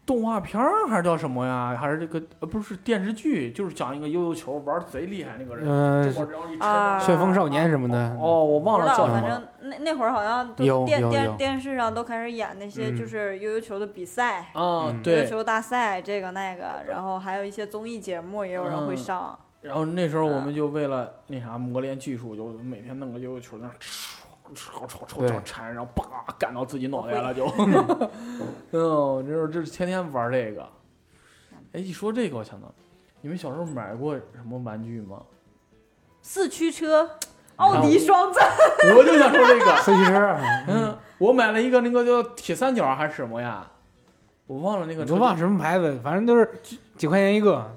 [0.06, 1.76] 动画片儿，还是叫什么呀？
[1.80, 6.98] 还是这个呃不是电视剧，就是讲一个悠悠球玩儿贼厉害那个人，呃，这么然后一抻啊。
[6.98, 9.28] 旋风少年什么的，哦，我忘不知道，反了叫什么。
[9.28, 9.40] 了。
[9.60, 11.00] 正那那会儿好像都电有有。
[11.00, 12.96] 有电电视上都开始演那些嗯。
[12.96, 14.40] 就是悠悠球的比赛。
[14.52, 23.72] 啊嗯，悠悠对，球大赛这个那个，然后还有一些综艺节目也有人会嗯上，然后那时候我嗯们就为了那啥磨练技术，就每天弄个悠悠球在那
[24.54, 26.04] 吵吵吵对吵缠，然后叭
[26.38, 27.46] 干到自己脑袋了就。
[28.72, 30.68] 嗯，这时候这天天玩这个。
[31.72, 32.72] 哎，一说这个，我想到，
[33.20, 35.22] 你们小时候买过什么玩具吗？
[36.20, 37.08] 四驱车，
[37.56, 38.46] 奥迪双钻，
[38.96, 39.76] 我就想说这个。
[39.78, 43.66] 四驱车，嗯，我买了一个那个叫铁三角还是什么呀？
[44.46, 45.14] 我忘了那个车。
[45.14, 47.70] 我忘了什么牌子，反正都是几几块钱一个。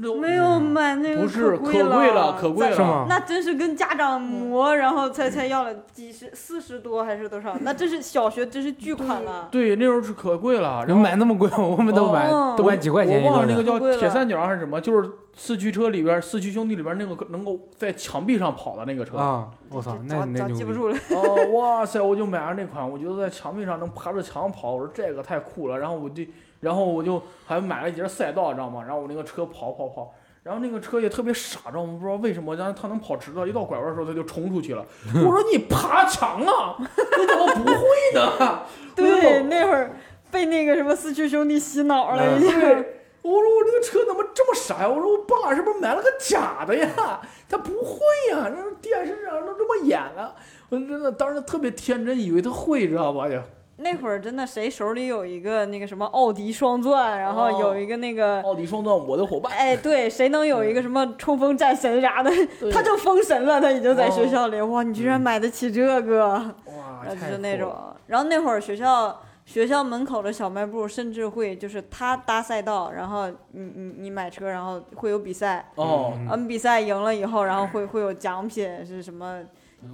[0.00, 3.06] 那没有买那个不是可贵了，可贵在是吗了。
[3.08, 7.56] 那真是跟家长磨，然后才才要了几十四十多还是多少？
[7.60, 9.48] 那真是小学真是巨款了。
[9.50, 13.92] 对，那时候是可贵了，然后买那么贵，我们都买哦都买几块钱一我忘了那个个。
[13.92, 19.16] 叫铁三角还是什么，就是四驱车里边，四驱兄弟里边那个能够在墙壁上跑的那个车。
[19.16, 19.48] 啊！
[19.70, 20.56] 我操，那那牛！
[20.56, 20.96] 记不住了。
[21.10, 22.00] 哦，哇塞！
[22.00, 25.78] 我就买了那款，我觉得在墙壁上能爬着墙跑，我说这个太酷了。
[25.78, 26.22] 然后我就，
[26.60, 28.82] 然后我就还买了一节赛道，知道吗？
[28.82, 31.96] 然后我那个车跑跑跑，然后那个车也特别傻，知道吗？
[31.98, 34.84] 不知道为什么，然后它能跑直道，一到拐弯的时候它就冲出去了。
[35.14, 37.78] 我说你爬墙啊，你怎么不会
[38.14, 38.62] 呢？
[38.94, 39.92] 对，那会儿
[40.30, 42.84] 被那个什么四驱兄弟洗脑了嗯一下。
[43.20, 44.88] 我说我这个车怎么这么傻呀？
[44.88, 47.20] 我说我爸是不是买了个假的呀？
[47.48, 47.98] 他不会
[48.30, 50.34] 呀，那电视上都这么演了。
[50.70, 53.28] 我真的当时特别天真，以为他会，知道吧？
[53.28, 53.36] 就
[53.80, 58.42] 那会儿真的谁手里有一个那个什么奥迪双钻，然后哦有一个那个。
[58.42, 59.52] 奥迪双钻，我的伙伴。
[59.52, 62.30] 哎，对，谁能有一个什么冲锋战神啥的，
[62.72, 63.60] 他就封神了。
[63.60, 67.72] 他已经在学哦校里，哇，你居然买得起这个，哇，就是那种。。
[68.08, 79.40] 然后那会儿学校学校门口的小卖部甚至会就是他搭赛道，然后你你你买车，然后会有比赛，哦，嗯嗯，比赛赢了以后，然后会会有奖品是什么？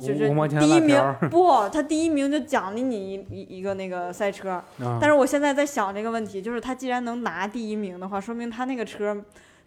[0.00, 0.98] 就是第一名
[1.30, 4.50] 不，他第一名就奖励你一一一个那个赛车。
[4.50, 9.16] 啊但是我现在在想这个问题，就是他既然能拿第一名的话，说明他那个车，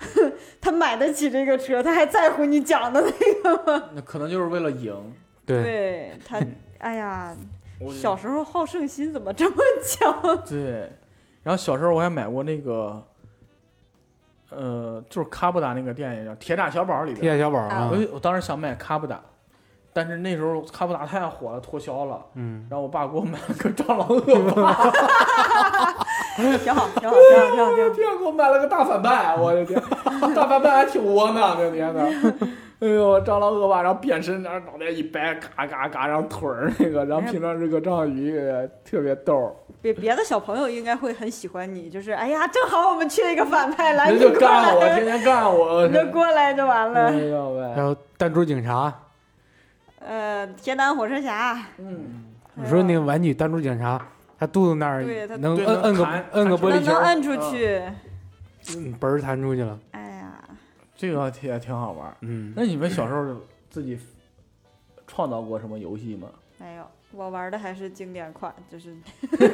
[0.60, 3.90] 他买得起这个车，他还在乎你奖的那个吗？
[3.94, 4.96] 那可能就是为了赢。
[5.46, 6.40] 对，对他，
[6.80, 7.36] 哎呀，
[7.92, 10.44] 小时候好胜心怎么这么强？
[10.46, 10.92] 对，
[11.44, 13.02] 然后小时候我还买过那个，
[14.50, 17.22] 呃，就是卡布达那个电影叫《铁甲小宝》里边。
[17.22, 19.22] 铁甲小宝啊啊我，我当时想买卡布达，
[19.98, 22.24] 但是那时候卡布达太火了，脱销了。
[22.36, 24.20] 嗯，然后我爸给我买了个蟑螂恶
[24.54, 24.92] 霸，
[26.60, 27.16] 挺好，挺好，挺好，
[27.56, 27.90] 挺好，挺好。
[27.96, 29.82] 天，给我买了个大反派，我的天，
[30.36, 32.08] 大反派还挺窝囊的，天呐。
[32.80, 38.40] 哎呦，蟑螂恶霸，然后变身，然后脑袋一掰，嘎嘎嘎，然后腿儿那个，然后平常是个章鱼，
[38.86, 39.52] 特别逗。
[39.82, 45.88] 别别的小朋友应该会很喜欢你，就是哎呀，正好我们缺一个反派，来你就干我，天天干我。
[45.88, 47.16] 你就过来就完哎了。
[47.16, 48.94] 呦喂，还有弹珠警察，
[50.08, 52.24] 呃，铁胆火车侠，嗯，
[52.56, 54.02] 你说那个玩具弹珠警察，
[54.40, 55.04] 他肚子那儿
[55.38, 57.82] 能摁摁个摁个玻璃球，能能摁出去。
[58.76, 59.78] 嗯嘣儿弹出去了。
[59.92, 60.34] 哎呀，
[60.96, 62.16] 这个也挺好玩儿。
[62.22, 63.36] 嗯，那你们小时候
[63.70, 64.00] 自己
[65.06, 66.30] 创造过什么游戏吗？
[66.58, 68.96] 没有，我玩的还是经典款，就是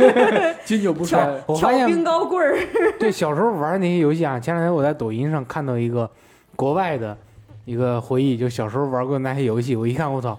[0.66, 1.20] 经久不衰。
[1.48, 2.56] 我发现冰糕棍儿。
[3.00, 6.10] 对小时候玩那些游戏啊，前两天我在抖音上看到一个
[6.56, 7.18] 国外的
[7.66, 10.38] 一个回忆，就小时候玩过那些游戏，我一看我操，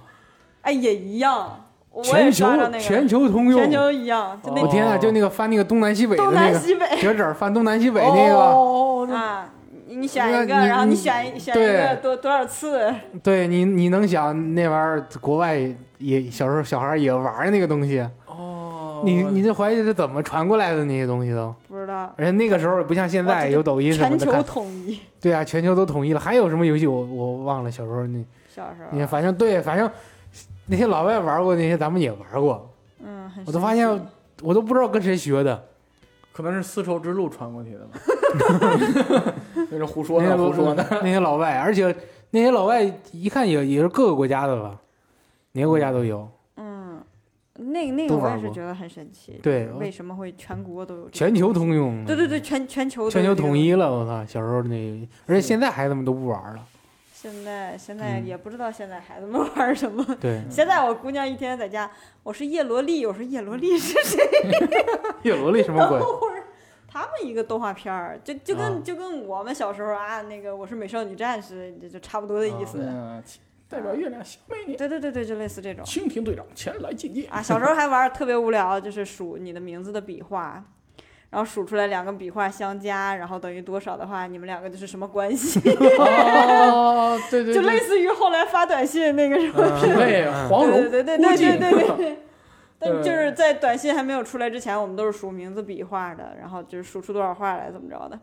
[0.62, 3.60] 哎，也一样，我也全球刷着那个，全球通用。
[3.60, 6.96] 全，球一样，就那哦我天啊，就那个翻那个东南西北的东那个南西北。
[7.00, 9.50] 折纸翻东南西北那个，哦，那啊。
[9.86, 11.76] 你你选一个，那你然后你你选选一对。
[11.76, 12.90] 个多多少次？
[13.22, 15.58] 对你你能想那玩意儿国外
[15.98, 18.23] 也小时候小孩儿也玩那个东西，哦，
[19.04, 24.98] 你你这怀疑是怎么传过来的那些东西都，不知道，而且那个时候不像现在有抖音什么全球统一。
[25.20, 26.20] 对啊，全球都统一了。
[26.20, 29.90] 还有什么游戏我我忘了，小时候那小时候，你看反正对，反正
[30.66, 32.70] 那些老外玩过那些咱们也玩过，
[33.04, 33.88] 嗯，我都发现
[34.42, 35.64] 我都不知道跟谁学的。
[36.32, 39.34] 可能是丝绸之路传过去的吧。
[39.70, 40.84] 那是胡说呢，那些老胡说呢。
[40.90, 41.94] 那些老外，而且
[42.30, 44.76] 那些老外一看也也是各个国家的吧，
[45.52, 46.28] 哪个国家都有，嗯，
[47.56, 51.10] 那那个我也是觉得很神奇，对为什么会全国都有这个？
[51.12, 52.04] 全球通用。
[52.04, 54.24] 对对对，全全球都全球统一了，我操！
[54.26, 56.66] 小时候那，而且现在孩子们都不玩了。
[57.12, 60.04] 现在现在嗯也不知道现在孩子们玩什么。
[60.20, 61.90] 对，现在我姑娘一天在家，
[62.22, 64.18] 我是叶罗丽，我说叶罗丽是谁？
[65.22, 65.98] 叶罗丽什么鬼？
[66.90, 72.78] 他们一个动画片儿，就就跟、啊就跟我们小时候啊，那个我是美少女战士，这就差不多的意思。
[73.64, 75.84] 嗯，代表月亮小美女，对对对对，就类似这种。
[75.84, 77.30] 蜻蜓队长前来觐见。
[77.30, 80.64] 啊，小时候还玩特别无聊，就是数你的名字的笔画，
[81.30, 85.58] 然后数出来两个笔画相加，然后等于多少的话，你们两个就是什么关系？
[85.98, 89.80] 哦，对对，就类似似于后来发短信那个什么。
[89.80, 92.18] 匹配黄蓉、对对对对对对对对。
[92.76, 98.18] 但就是在短信还没有出来之前，我们都是数名字笔画的，然后就是数出多少画来怎么着的，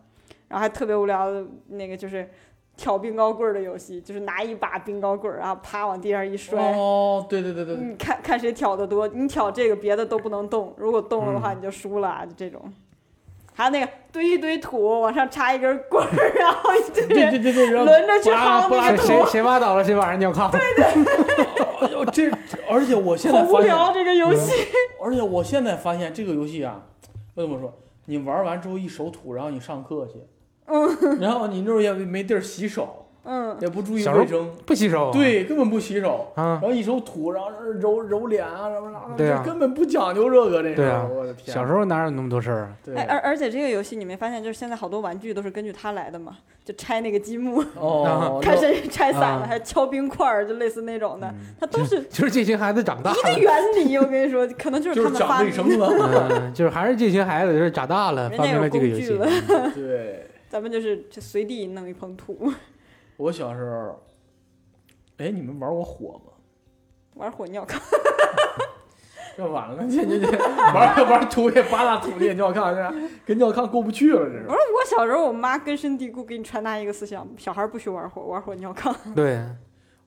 [0.49, 2.30] 然后还特别无聊的那个就是
[2.78, 12.61] 挑冰糕棍儿的游戏，就是拿一把冰糕棍儿，然后啪往地上一摔，哦，对对对对对，你看看谁挑的多，你挑这个别的都不能动，如果动了的嗯话你就输了啊，就这种。
[13.53, 16.09] 还有那个堆一堆土，往上插一根棍儿，
[16.39, 20.49] 然后一堆对人对对对，轮着去薅那个谁谁挖倒了谁晚上尿炕。
[21.82, 22.32] 哎呦，这
[22.69, 24.53] 而且我现在好无，聊这个游戏。
[25.03, 26.82] 而且我现在发现这个游戏啊，
[27.36, 27.72] 我怎么说？
[28.05, 30.24] 你玩完之后一手土，然后你上课去，
[31.20, 36.32] 然后你那时候也没地儿洗手，嗯，也不注意小时候卫生，不洗手啊，对，根本不洗手。
[36.36, 36.59] 啊。
[36.59, 37.49] 然，后一手土，然后
[37.80, 39.41] 揉揉脸啊什么的，对啊。
[39.43, 41.07] 这根本不讲究这个，这对啊。
[41.09, 42.70] 我的天，小时候哪有那么多事儿啊？
[42.84, 42.95] 对。
[42.95, 49.45] 哎，而而且这个游戏你没发现，就是现在好多玩具都是根据它来的嘛，就拆那个积木，哦， 看谁拆散了，啊。
[49.47, 53.97] 还敲冰块儿，就类似那种的，它都是就是这群孩子长大一个了，原理。
[53.97, 56.28] 我跟你说，可能就是就是讲他们发明卫生了。
[56.32, 59.14] 嗯，就是还是这群孩子就是长大了，人家有发明了这个游戏。
[59.14, 59.28] 了。
[59.76, 62.52] 对，咱们就是就随地弄一捧土，
[63.16, 64.04] 我小时候，
[65.16, 66.34] 哎，你们玩过火吗？
[67.14, 67.80] 玩火尿炕。
[69.38, 70.38] 这完了，这这这
[70.74, 74.52] 玩玩土也扒拉土也尿炕，这跟尿炕过不去了，这是不。
[74.52, 78.93] 是我小时候，我妈根深蒂固给你传达一个思想：小孩不许玩火，玩火尿炕。
[79.16, 79.39] 对，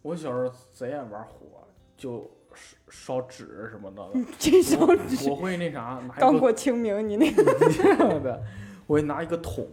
[0.03, 1.66] 我小时候贼爱玩火，
[1.97, 4.03] 就烧烧纸什么的。
[4.38, 8.42] 这时候我我会那啥，拿一个刚过清明，你那个这样的，
[8.86, 9.66] 我会拿一个桶，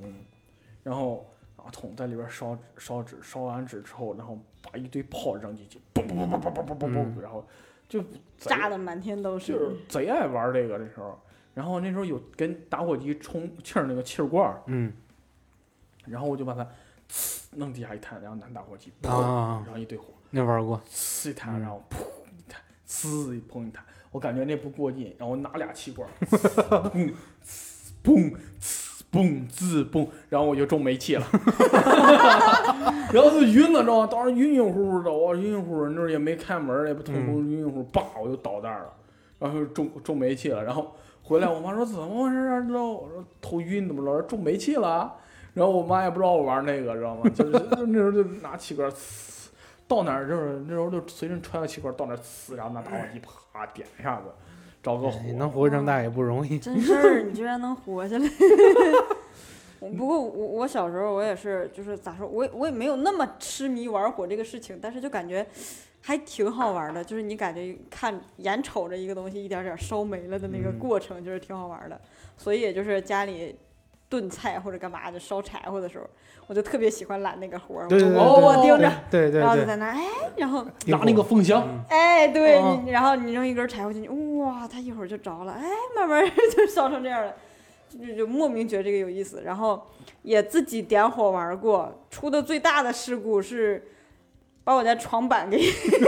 [0.83, 7.47] 然后拿桶在里边烧纸烧纸，烧完纸之后，然后把一堆炮扔进去，嘣嘣嘣嘣嘣嘣嘣嘣，嗯然后
[7.87, 8.03] 就
[8.37, 9.53] 炸的满天都是。
[9.53, 11.19] 就是是贼爱玩这个那时候。
[11.53, 14.93] 然后那时候有跟打火机充气儿那个气儿罐儿，嗯
[16.05, 16.65] 然后我就把它
[17.09, 21.97] 呲弄地下一摊，然后拿打火机，砰，啊，然后一堆火，那玩过，呲一摊，嗯然后噗
[22.31, 27.13] 一摊，呲一砰一摊，我感觉那不过瘾，然后我拿俩气罐儿，砰
[27.43, 31.25] 呲砰呲嘣滋嘣，然后我就中煤气了，
[33.11, 34.07] 然后就晕了，知道吗？
[34.09, 38.93] 当时晕晕乎乎的，我晕晕乎乎，那时候也没开门，也不通风，晕晕乎，叭我就倒那儿了，
[39.39, 42.61] 然后就中中煤气了，然后回来我妈说怎么回事啊？
[42.61, 44.21] 知道我说头晕怎么了？
[44.23, 45.15] 中煤气了啊。
[45.53, 47.29] 然后我妈也不知道我玩那个，知道吗？
[47.35, 47.51] 就是
[47.87, 49.49] 那时候就拿气管呲，
[49.85, 54.31] 到哪儿就是那时候就随身揣个气管到哪儿呲，然后拿打火机啪点一下子，
[54.81, 55.19] 找个火。
[55.25, 56.59] 哎能活这么大也不容易。
[56.59, 58.29] 真事儿，你居然能活下来。
[59.97, 65.45] 不过我我小时候我也是，就是咋说，我也我也没有那么痴迷玩火这个事情，但是就感觉
[66.01, 71.99] 还挺好玩的，就是你感觉看眼瞅着一个东西一点点烧没了的那个嗯过程，就是挺好玩的。
[72.37, 73.55] 所以也就是家里
[74.11, 76.05] 炖菜或者干嘛就烧柴火的时候，
[76.47, 80.05] 我就特别喜欢揽那个活儿，我我我盯着，对对然后就，在那儿哎，
[80.35, 87.33] 然后拿那个风箱，嗯哎，对然后你扔一根柴火进去，哇，它一会儿就着了，哎，慢慢 就烧成这样了，
[87.89, 89.41] 就就莫名觉得这个有意思。
[89.45, 89.81] 然后
[90.23, 93.87] 也自己点火玩过，出的最大的事故是
[94.65, 95.57] 把我家床板给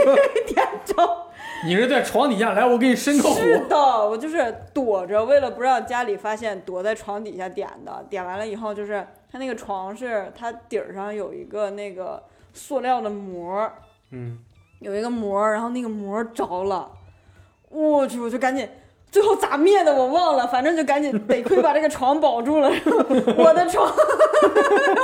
[0.46, 1.23] 点着。
[1.64, 3.34] 你是在床底下来，我给你伸个火。
[3.36, 8.04] 是的，我就是躲着，为了不让家里发现，躲在床底下点的。
[8.10, 13.74] 点完了以后，就是它那个床是它底儿上有一个那个塑料的膜儿，
[14.10, 14.38] 嗯，
[14.80, 16.90] 有一个膜儿，然后那个膜儿着了，
[17.70, 18.68] 我去，我就赶紧，
[19.14, 22.98] 最后咋灭的我忘了，反正就赶紧得亏把这个床保住了，然 后
[23.44, 23.88] 我的床，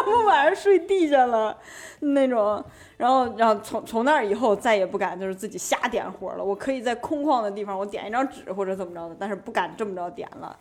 [0.04, 1.56] 我晚上睡地下了
[2.00, 2.60] 那种，
[2.96, 10.56] 然后然后从从那儿以后再也不敢就是自己瞎点火了，我可以在空旷的地方我点一张纸或者怎么着的，但是不敢这么着点了。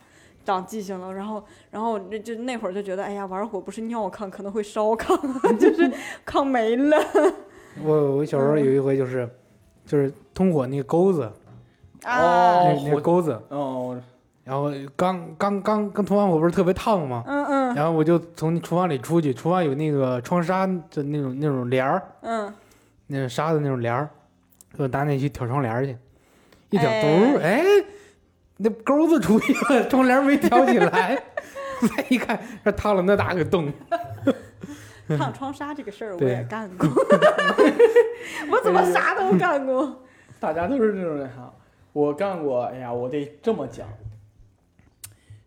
[0.46, 5.18] 长记性了，然后，然后那就那会儿就觉得，哎呀，玩火不是尿炕，可能会烧炕，
[5.58, 5.92] 就是
[6.24, 6.98] 炕没了。
[7.84, 9.28] 我我小时候有一回就是，
[9.86, 11.32] 就是通火那个钩子，啊，
[12.06, 14.00] 哦那那钩子，哦，
[14.44, 17.24] 然后刚刚刚刚涂完火不是特别烫吗？
[17.28, 22.52] 嗯嗯然后我就从厨房里出去，厨房有那个窗纱的那种那种帘儿，嗯，
[23.08, 24.10] 那种纱的那种帘儿，
[24.78, 25.96] 我拿那去挑窗帘儿去，
[26.72, 27.64] 一挑哎嘟儿，哎，
[28.58, 31.22] 那钩子出去了，窗帘没挑起来，
[31.96, 33.72] 再一看，这烫了那大个洞，
[35.18, 36.88] 烫 窗纱这个事儿我也 干过，
[38.52, 40.02] 我怎么啥都干过？
[40.40, 41.54] 大家都是这种人哈。
[41.94, 43.88] 我干过，哎呀，我得这么讲，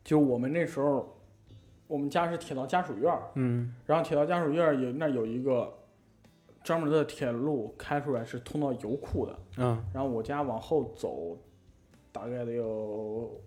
[0.02, 1.16] 就我们那时候，
[1.86, 3.74] 我们家是铁道家属院儿，嗯。
[3.86, 5.72] 然后铁道家属院儿有那有一个
[6.64, 11.38] 专门的铁路开出来是通到油库的，嗯然后我家往后走，
[12.10, 13.40] 大概得有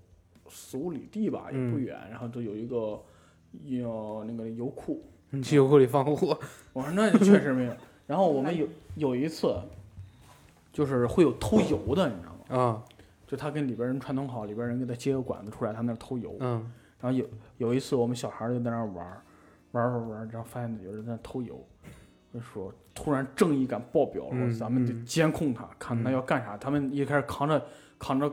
[0.47, 1.81] 四五里地吧，也不嗯。
[1.81, 3.01] 远，然后就有一个
[3.63, 6.37] 有那个油库，你去油库里放火，
[6.73, 7.73] 我说那确实没有。
[8.07, 9.59] 然后我们有有一次，
[10.71, 12.57] 就是会有偷油的，你知道吗？
[12.57, 12.83] 啊
[13.27, 16.35] 就他跟里边人串通好，里边人给他接个管子出来，他那儿偷油。
[16.39, 16.71] 嗯
[17.01, 17.27] 然后有
[17.57, 19.21] 有一次我们小孩儿就在那儿玩儿，
[19.71, 21.63] 玩儿玩儿玩儿，然后发现有人在那儿偷油，
[22.33, 26.55] 就说突然正义感爆表了，嗯咱们得嗯监控他，看他嗯要干啥。
[26.57, 27.63] 他们一开始扛着
[27.99, 28.31] 扛着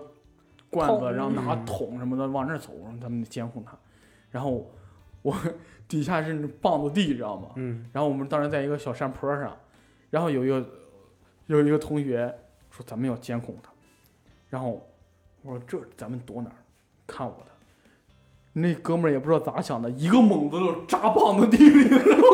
[0.70, 3.76] 罐子，然后拿嗯桶什么的往那儿走，然后咱们得监控他。
[4.30, 4.70] 然后
[5.22, 5.34] 我
[5.88, 7.48] 底下是棒子地，知道吗？
[7.56, 9.56] 嗯然后我们当时在一个小山坡上，
[10.10, 10.66] 然后有一个
[11.46, 12.32] 有一个同学
[12.70, 13.71] 说咱们要监控他，
[14.52, 14.86] 然后
[15.40, 16.56] 我说这咱们躲哪儿？
[17.06, 17.50] 看我的，
[18.52, 22.28] 那哥们儿也不知道咋想的，一个猛子就扎棒子地里，然后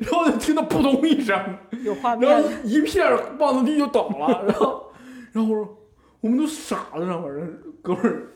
[0.00, 2.48] 然后就听到扑通一声，有画面然后。
[2.62, 3.02] 一片
[3.38, 4.92] 棒子地就倒了，然后
[5.32, 5.78] 然后我说
[6.20, 7.48] 我们都傻了，那会儿
[7.80, 8.26] 哥们儿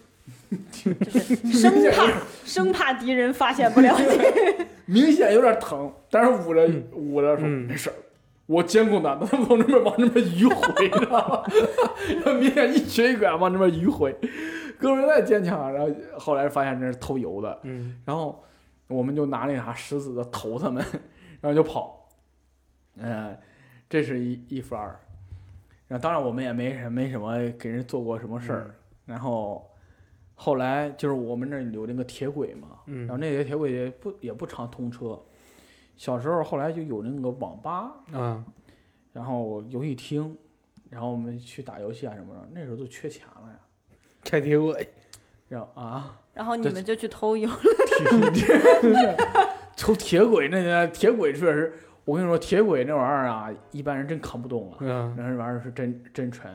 [1.53, 2.11] 生怕
[2.47, 4.65] 生怕敌人发现不了你。
[4.93, 7.97] 明显有点疼，但是捂着嗯捂着说嗯没事儿。
[8.47, 11.43] 我监控他，他从这边往这边迂回，知道吗？
[12.17, 14.15] 然后明显一瘸一拐往这边迂回，
[14.79, 15.73] 哥们儿再坚强。
[15.73, 18.45] 然后后来发现那是偷油的，嗯然后
[18.89, 20.85] 我们就拿那啥石子子投他们，
[21.41, 22.09] 然后就跑。
[22.97, 23.37] 嗯、
[23.89, 25.01] 这是一一番儿。
[25.89, 28.75] 然后当然我们也没什没什么给人做过什么事儿。
[29.07, 29.69] 然后
[30.35, 35.19] 后来就是我们那儿有那个铁轨嘛，然后嗯那些铁轨也不也不常通车。
[35.97, 38.45] 小时候后来就有那个网吧，嗯
[39.13, 40.37] 然后游戏厅，
[40.91, 43.57] 然后我们去打游戏啊什么的，那时候都缺钱了呀。
[44.25, 44.89] 拆铁轨，
[45.49, 47.49] 然后啊，然后你们就去偷油，
[49.77, 51.73] 抽铁轨那些铁轨确实，
[52.05, 56.51] 我跟你说，铁轨那玩意儿啊，一般人真扛不动啊，嗯，那玩意儿是真真沉。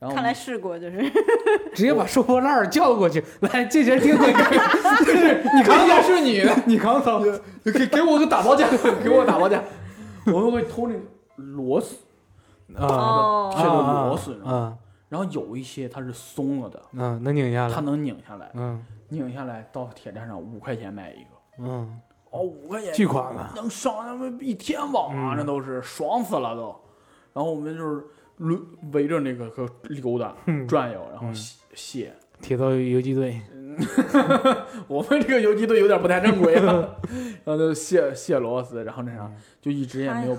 [0.00, 0.98] 然后看来试过，就是
[1.74, 4.32] 直接把收破烂儿叫过去，来这节铁轨，
[5.54, 7.20] 你扛走是你的，你扛走，
[7.62, 8.66] 给给我个打包价，
[9.04, 9.62] 给我打包价。
[10.26, 11.00] 我们会偷那个
[11.36, 11.96] 螺丝，
[12.74, 14.74] 啊哦铁的螺丝，啊
[15.08, 21.30] 然后有一些它是松了的，嗯，能拧下来，它能拧下来，嗯拧下来到铁站上五块钱买一个。
[21.58, 26.74] 嗯，哦，五块钱巨款了，能上他妈一天网啊，嗯那都是爽死了都。
[27.32, 28.04] 然后我们就是
[28.40, 28.60] 轮
[28.92, 32.12] 围着那个个溜达嗯转悠，然后嗯卸卸。
[32.40, 33.40] 铁道游击队，
[34.88, 36.98] 我们这个游击队有点不太正规了，
[37.44, 39.30] 然后就卸卸螺丝，然后那啥
[39.60, 40.36] 就一直也没有。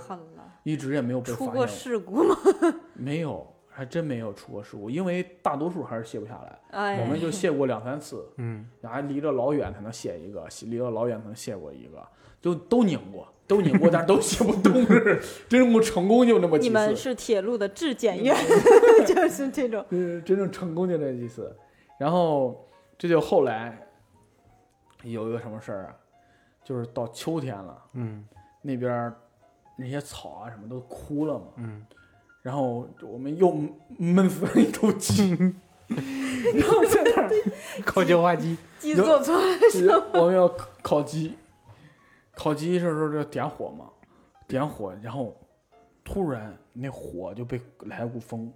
[0.63, 2.35] 一直也没有被出过发现，事故吗？
[2.93, 6.59] 没有，还真没有出过事故，因为大多数还是卸不下来。
[6.69, 12.07] 哎，我们就卸过两三次，嗯还离着老远才能卸一个，离着老远才能卸过一个，
[12.39, 15.21] 就都拧过，都拧过，但是都写不动，是。
[15.49, 16.69] 真正成功就那么几次。
[16.69, 16.95] 你们。
[16.95, 18.33] 是铁路的质检院，
[19.05, 19.85] 就是这种。
[19.89, 21.53] 嗯，真正成功就那几次。
[21.99, 22.65] 然后
[22.97, 23.77] 这就后来
[25.03, 25.95] 有一个什么事儿啊，
[26.63, 28.23] 就是到秋天了，嗯。
[28.61, 29.13] 那边儿
[29.75, 31.85] 那些草啊什么都枯了嘛，嗯。
[32.41, 33.53] 然后我们又
[33.97, 35.31] 闷死了一头鸡，
[36.55, 37.29] 然后在那儿
[37.83, 41.35] 烤焦花鸡，鸡做错了，我们要烤烤鸡，
[42.35, 43.85] 烤鸡的时候就点火嘛，
[44.47, 45.35] 点火，然后
[46.03, 48.51] 突然那火就被来股风，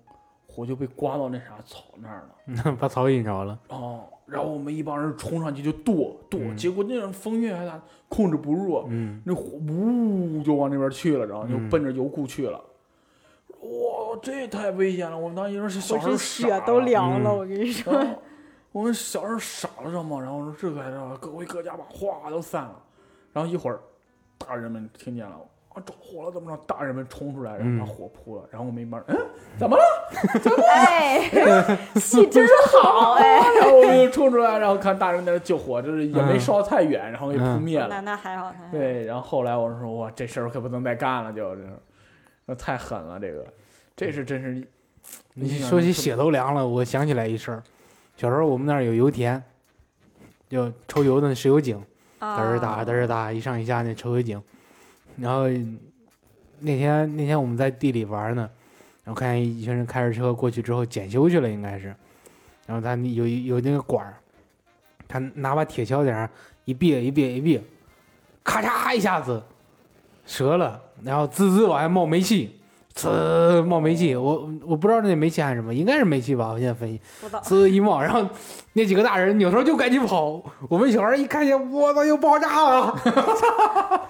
[0.47, 2.76] 火就被刮到那啥草那儿了。
[2.80, 12.59] 把草引着了，哦，然后我们一帮人冲上去就剁剁，嗯结果那人风越还大，控制不住，嗯那火呜就往那边去了，然后就嗯奔着油库去了。
[13.61, 15.17] 哇，这太危险了！
[15.17, 16.82] 我们当时是小时候血都。
[16.82, 17.93] 凉了，嗯我跟你说。
[18.71, 20.19] 我们小时候傻了，知道吗？
[20.19, 22.84] 然后说这个还是各回各家吧，哗都散了。
[23.36, 23.78] 然后一会儿，
[24.38, 25.36] 大人们听见了，
[25.74, 26.64] 啊，着火了，怎么着？
[26.66, 28.44] 大人们冲出来，然后把嗯火扑了。
[28.50, 29.26] 然后我们一帮人，嗯，
[29.60, 29.84] 怎么了？
[30.74, 33.40] 哎， 戏真好哎。
[33.60, 37.90] 然后我们就冲出来，然后看大人在那救火，就是也没嗯烧太远，然后给扑嗯灭了。
[37.90, 38.72] 那那还好，还好。
[38.72, 41.68] 对，然后后来我是说，哇，这事儿可不能再干了，就是，
[42.46, 43.46] 那太狠了，这个，
[43.98, 44.66] 这是真是，
[45.34, 47.62] 你说起血都凉了，我想起来一事儿，
[48.16, 49.44] 小时候我们那儿有油田，
[50.48, 51.84] 就抽油的石油井，
[52.34, 54.41] 嘚儿打嘚儿打，一上一下那抽水井。
[55.17, 55.47] 然后
[56.59, 58.49] 那天那天我们在地里玩呢，
[59.03, 61.95] 然后看见一群人开着车过去之后检修去了，应该是。
[62.65, 64.17] 然后他有有那个管儿，
[65.07, 66.30] 他拿把铁锹在那儿
[66.65, 67.61] 一别一别一别，
[68.43, 69.41] 咔嚓一下子
[70.26, 72.59] 折了，然后滋滋往外冒煤气，
[72.96, 74.16] 呲冒煤气。
[74.16, 76.50] 我我不知道那煤气还是什么，应该是煤气吧？
[76.52, 77.00] 我现在分析。
[77.43, 78.28] 呲一冒，然后
[78.74, 80.41] 那几个大人扭头就赶紧跑。
[80.70, 82.96] 我们小孩一看见，我操，又爆炸了！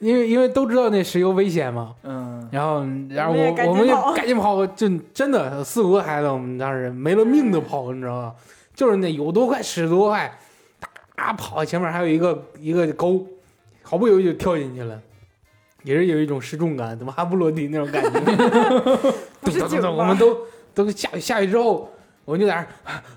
[0.00, 8.34] 因为因为都知道那石油危险嘛，嗯，然后然后我我我们就赶紧跑就，真真的四五个孩子，我们当时没了命的跑，你知道吗？
[8.76, 10.38] 就是那有多快使多快，
[11.16, 13.26] 哒跑，前面还有一个一个沟，
[13.82, 15.00] 毫不犹豫就跳进去了。
[15.82, 18.10] 也是有一种失重感，怎么还不落地那种感觉？
[19.40, 20.36] 不是噔噔噔噔，井吗我们都
[20.74, 21.90] 都下去下去之后，
[22.24, 22.66] 我们就在那儿，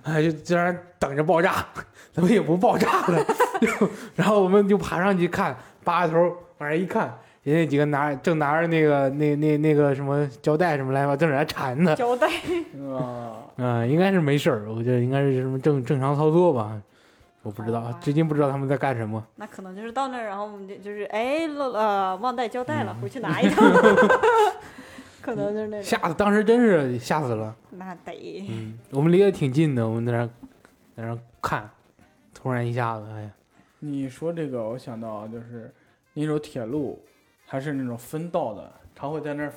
[0.04, 1.66] 哎，就在那儿等着爆炸，
[2.14, 3.24] 怎么也不爆炸了？
[3.62, 3.68] 就
[4.16, 6.20] 然后我们就爬上去看，扒着头
[6.60, 11.96] 往那一看，人家几个拿正拿着那个那那那个什么胶带什么来吧，正在那缠呢。
[11.96, 16.80] 胶带，啊，嗯、应该是没事儿，我觉得应该是什么正正常操作吧，
[17.44, 19.24] 我不知道好吧，至今不知道他们在干什么。
[19.36, 23.64] 那可能就是到那儿，然后我们就就是哎漏呃忘带胶带了，嗯回去拿一趟。
[25.22, 25.84] 可能就是那种。
[25.84, 27.56] 吓死，当时真是吓死了。
[27.72, 28.46] 那得。
[28.50, 30.28] 嗯，我们离得挺近的，我们在那儿
[30.96, 31.70] 在那儿看，
[32.34, 33.30] 突然一下子，哎呀，
[33.80, 35.72] 你说这个，我想到就是
[36.14, 37.00] 那种铁路，
[37.46, 39.54] 还是那种分道的，他会在那儿，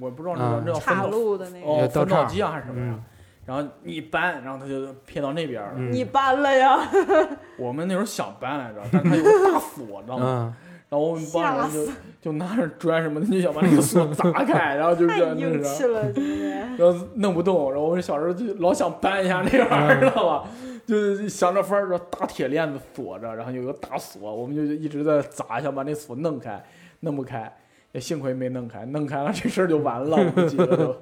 [0.00, 3.04] 我不知道那叫嗯岔路的那个，哦，道岔分道机啊还是什么呀嗯？
[3.46, 5.74] 然后你一搬，然后他就撇到那边儿了。
[5.76, 6.78] 嗯你搬了呀？
[7.58, 10.24] 我们那时候想搬来着，但是它有个大锁，知道吗？
[10.26, 10.54] 嗯，
[10.88, 11.92] 然后我们帮人就
[12.22, 16.02] 就拿着砖什么的，就想把那个锁砸开，然后就太这样硬那啥，气了，
[16.78, 17.70] 然后弄不动。
[17.72, 20.48] 然后我们小时候就老想搬一下那玩意儿，知道吧？
[20.86, 26.62] 就是想着法儿，大铁链子锁着，然后有个大锁，我们就一直在砸，想把那锁弄开，
[27.00, 27.50] 弄不开，
[27.92, 30.96] 也幸亏没弄开，弄开了这事儿就完了，我估计了都。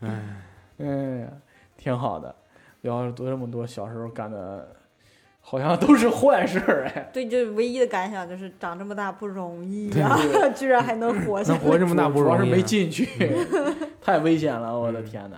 [0.00, 0.08] 哎，
[0.78, 1.28] 哎呀，
[1.86, 2.34] 挺好的。
[2.80, 4.66] 聊了多这么多小时候干的，
[5.40, 7.08] 好像都是坏事儿哎。
[7.12, 10.18] 对，就唯一的感想就是长这么大不容易对呀，
[10.52, 11.68] 居然还能活下能来。
[11.68, 13.06] 活这么大不容易主要是没进去，
[14.02, 15.36] 太危险了，我的天哪！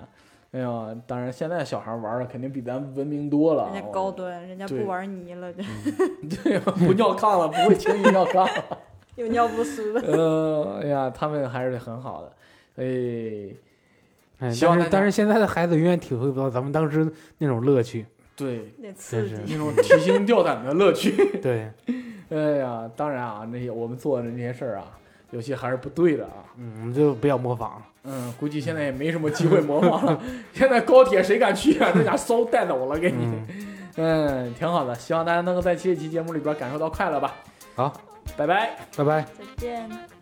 [0.52, 5.62] 哎呀，当然现在小孩玩的肯定比咱文明多了，人家高端，人家不玩泥了，就
[6.42, 8.78] 对，不尿炕了，不会轻易尿炕了。
[9.16, 10.00] 有尿不湿的。
[10.00, 12.32] 呃，哎呀，他们还是很好的，
[12.76, 13.54] 哎，
[14.38, 18.06] 哎，希望但是但是现在的孩子永远体会不到咱们当时那种乐趣。
[18.36, 21.12] 对，那刺那种提心吊胆的乐趣。
[21.42, 21.68] 对，
[22.30, 24.84] 哎呀，当然啊，那些我们做的那些事儿啊，
[25.32, 26.44] 有些还是不对的啊。
[26.56, 27.86] 嗯，我们就不要模仿了。
[28.04, 30.22] 嗯，估计现在也没什么机会模仿了。
[30.54, 31.90] 现在高铁谁敢去啊？
[31.92, 33.24] 这家骚带走了，给你。
[33.24, 33.46] 嗯，
[33.96, 37.34] 嗯，挺好的，希望大家能够在这期节目里边感受到快乐吧。
[37.74, 37.92] 好，
[38.36, 38.76] 拜拜。
[38.96, 39.22] 拜拜。
[39.22, 40.17] 再见。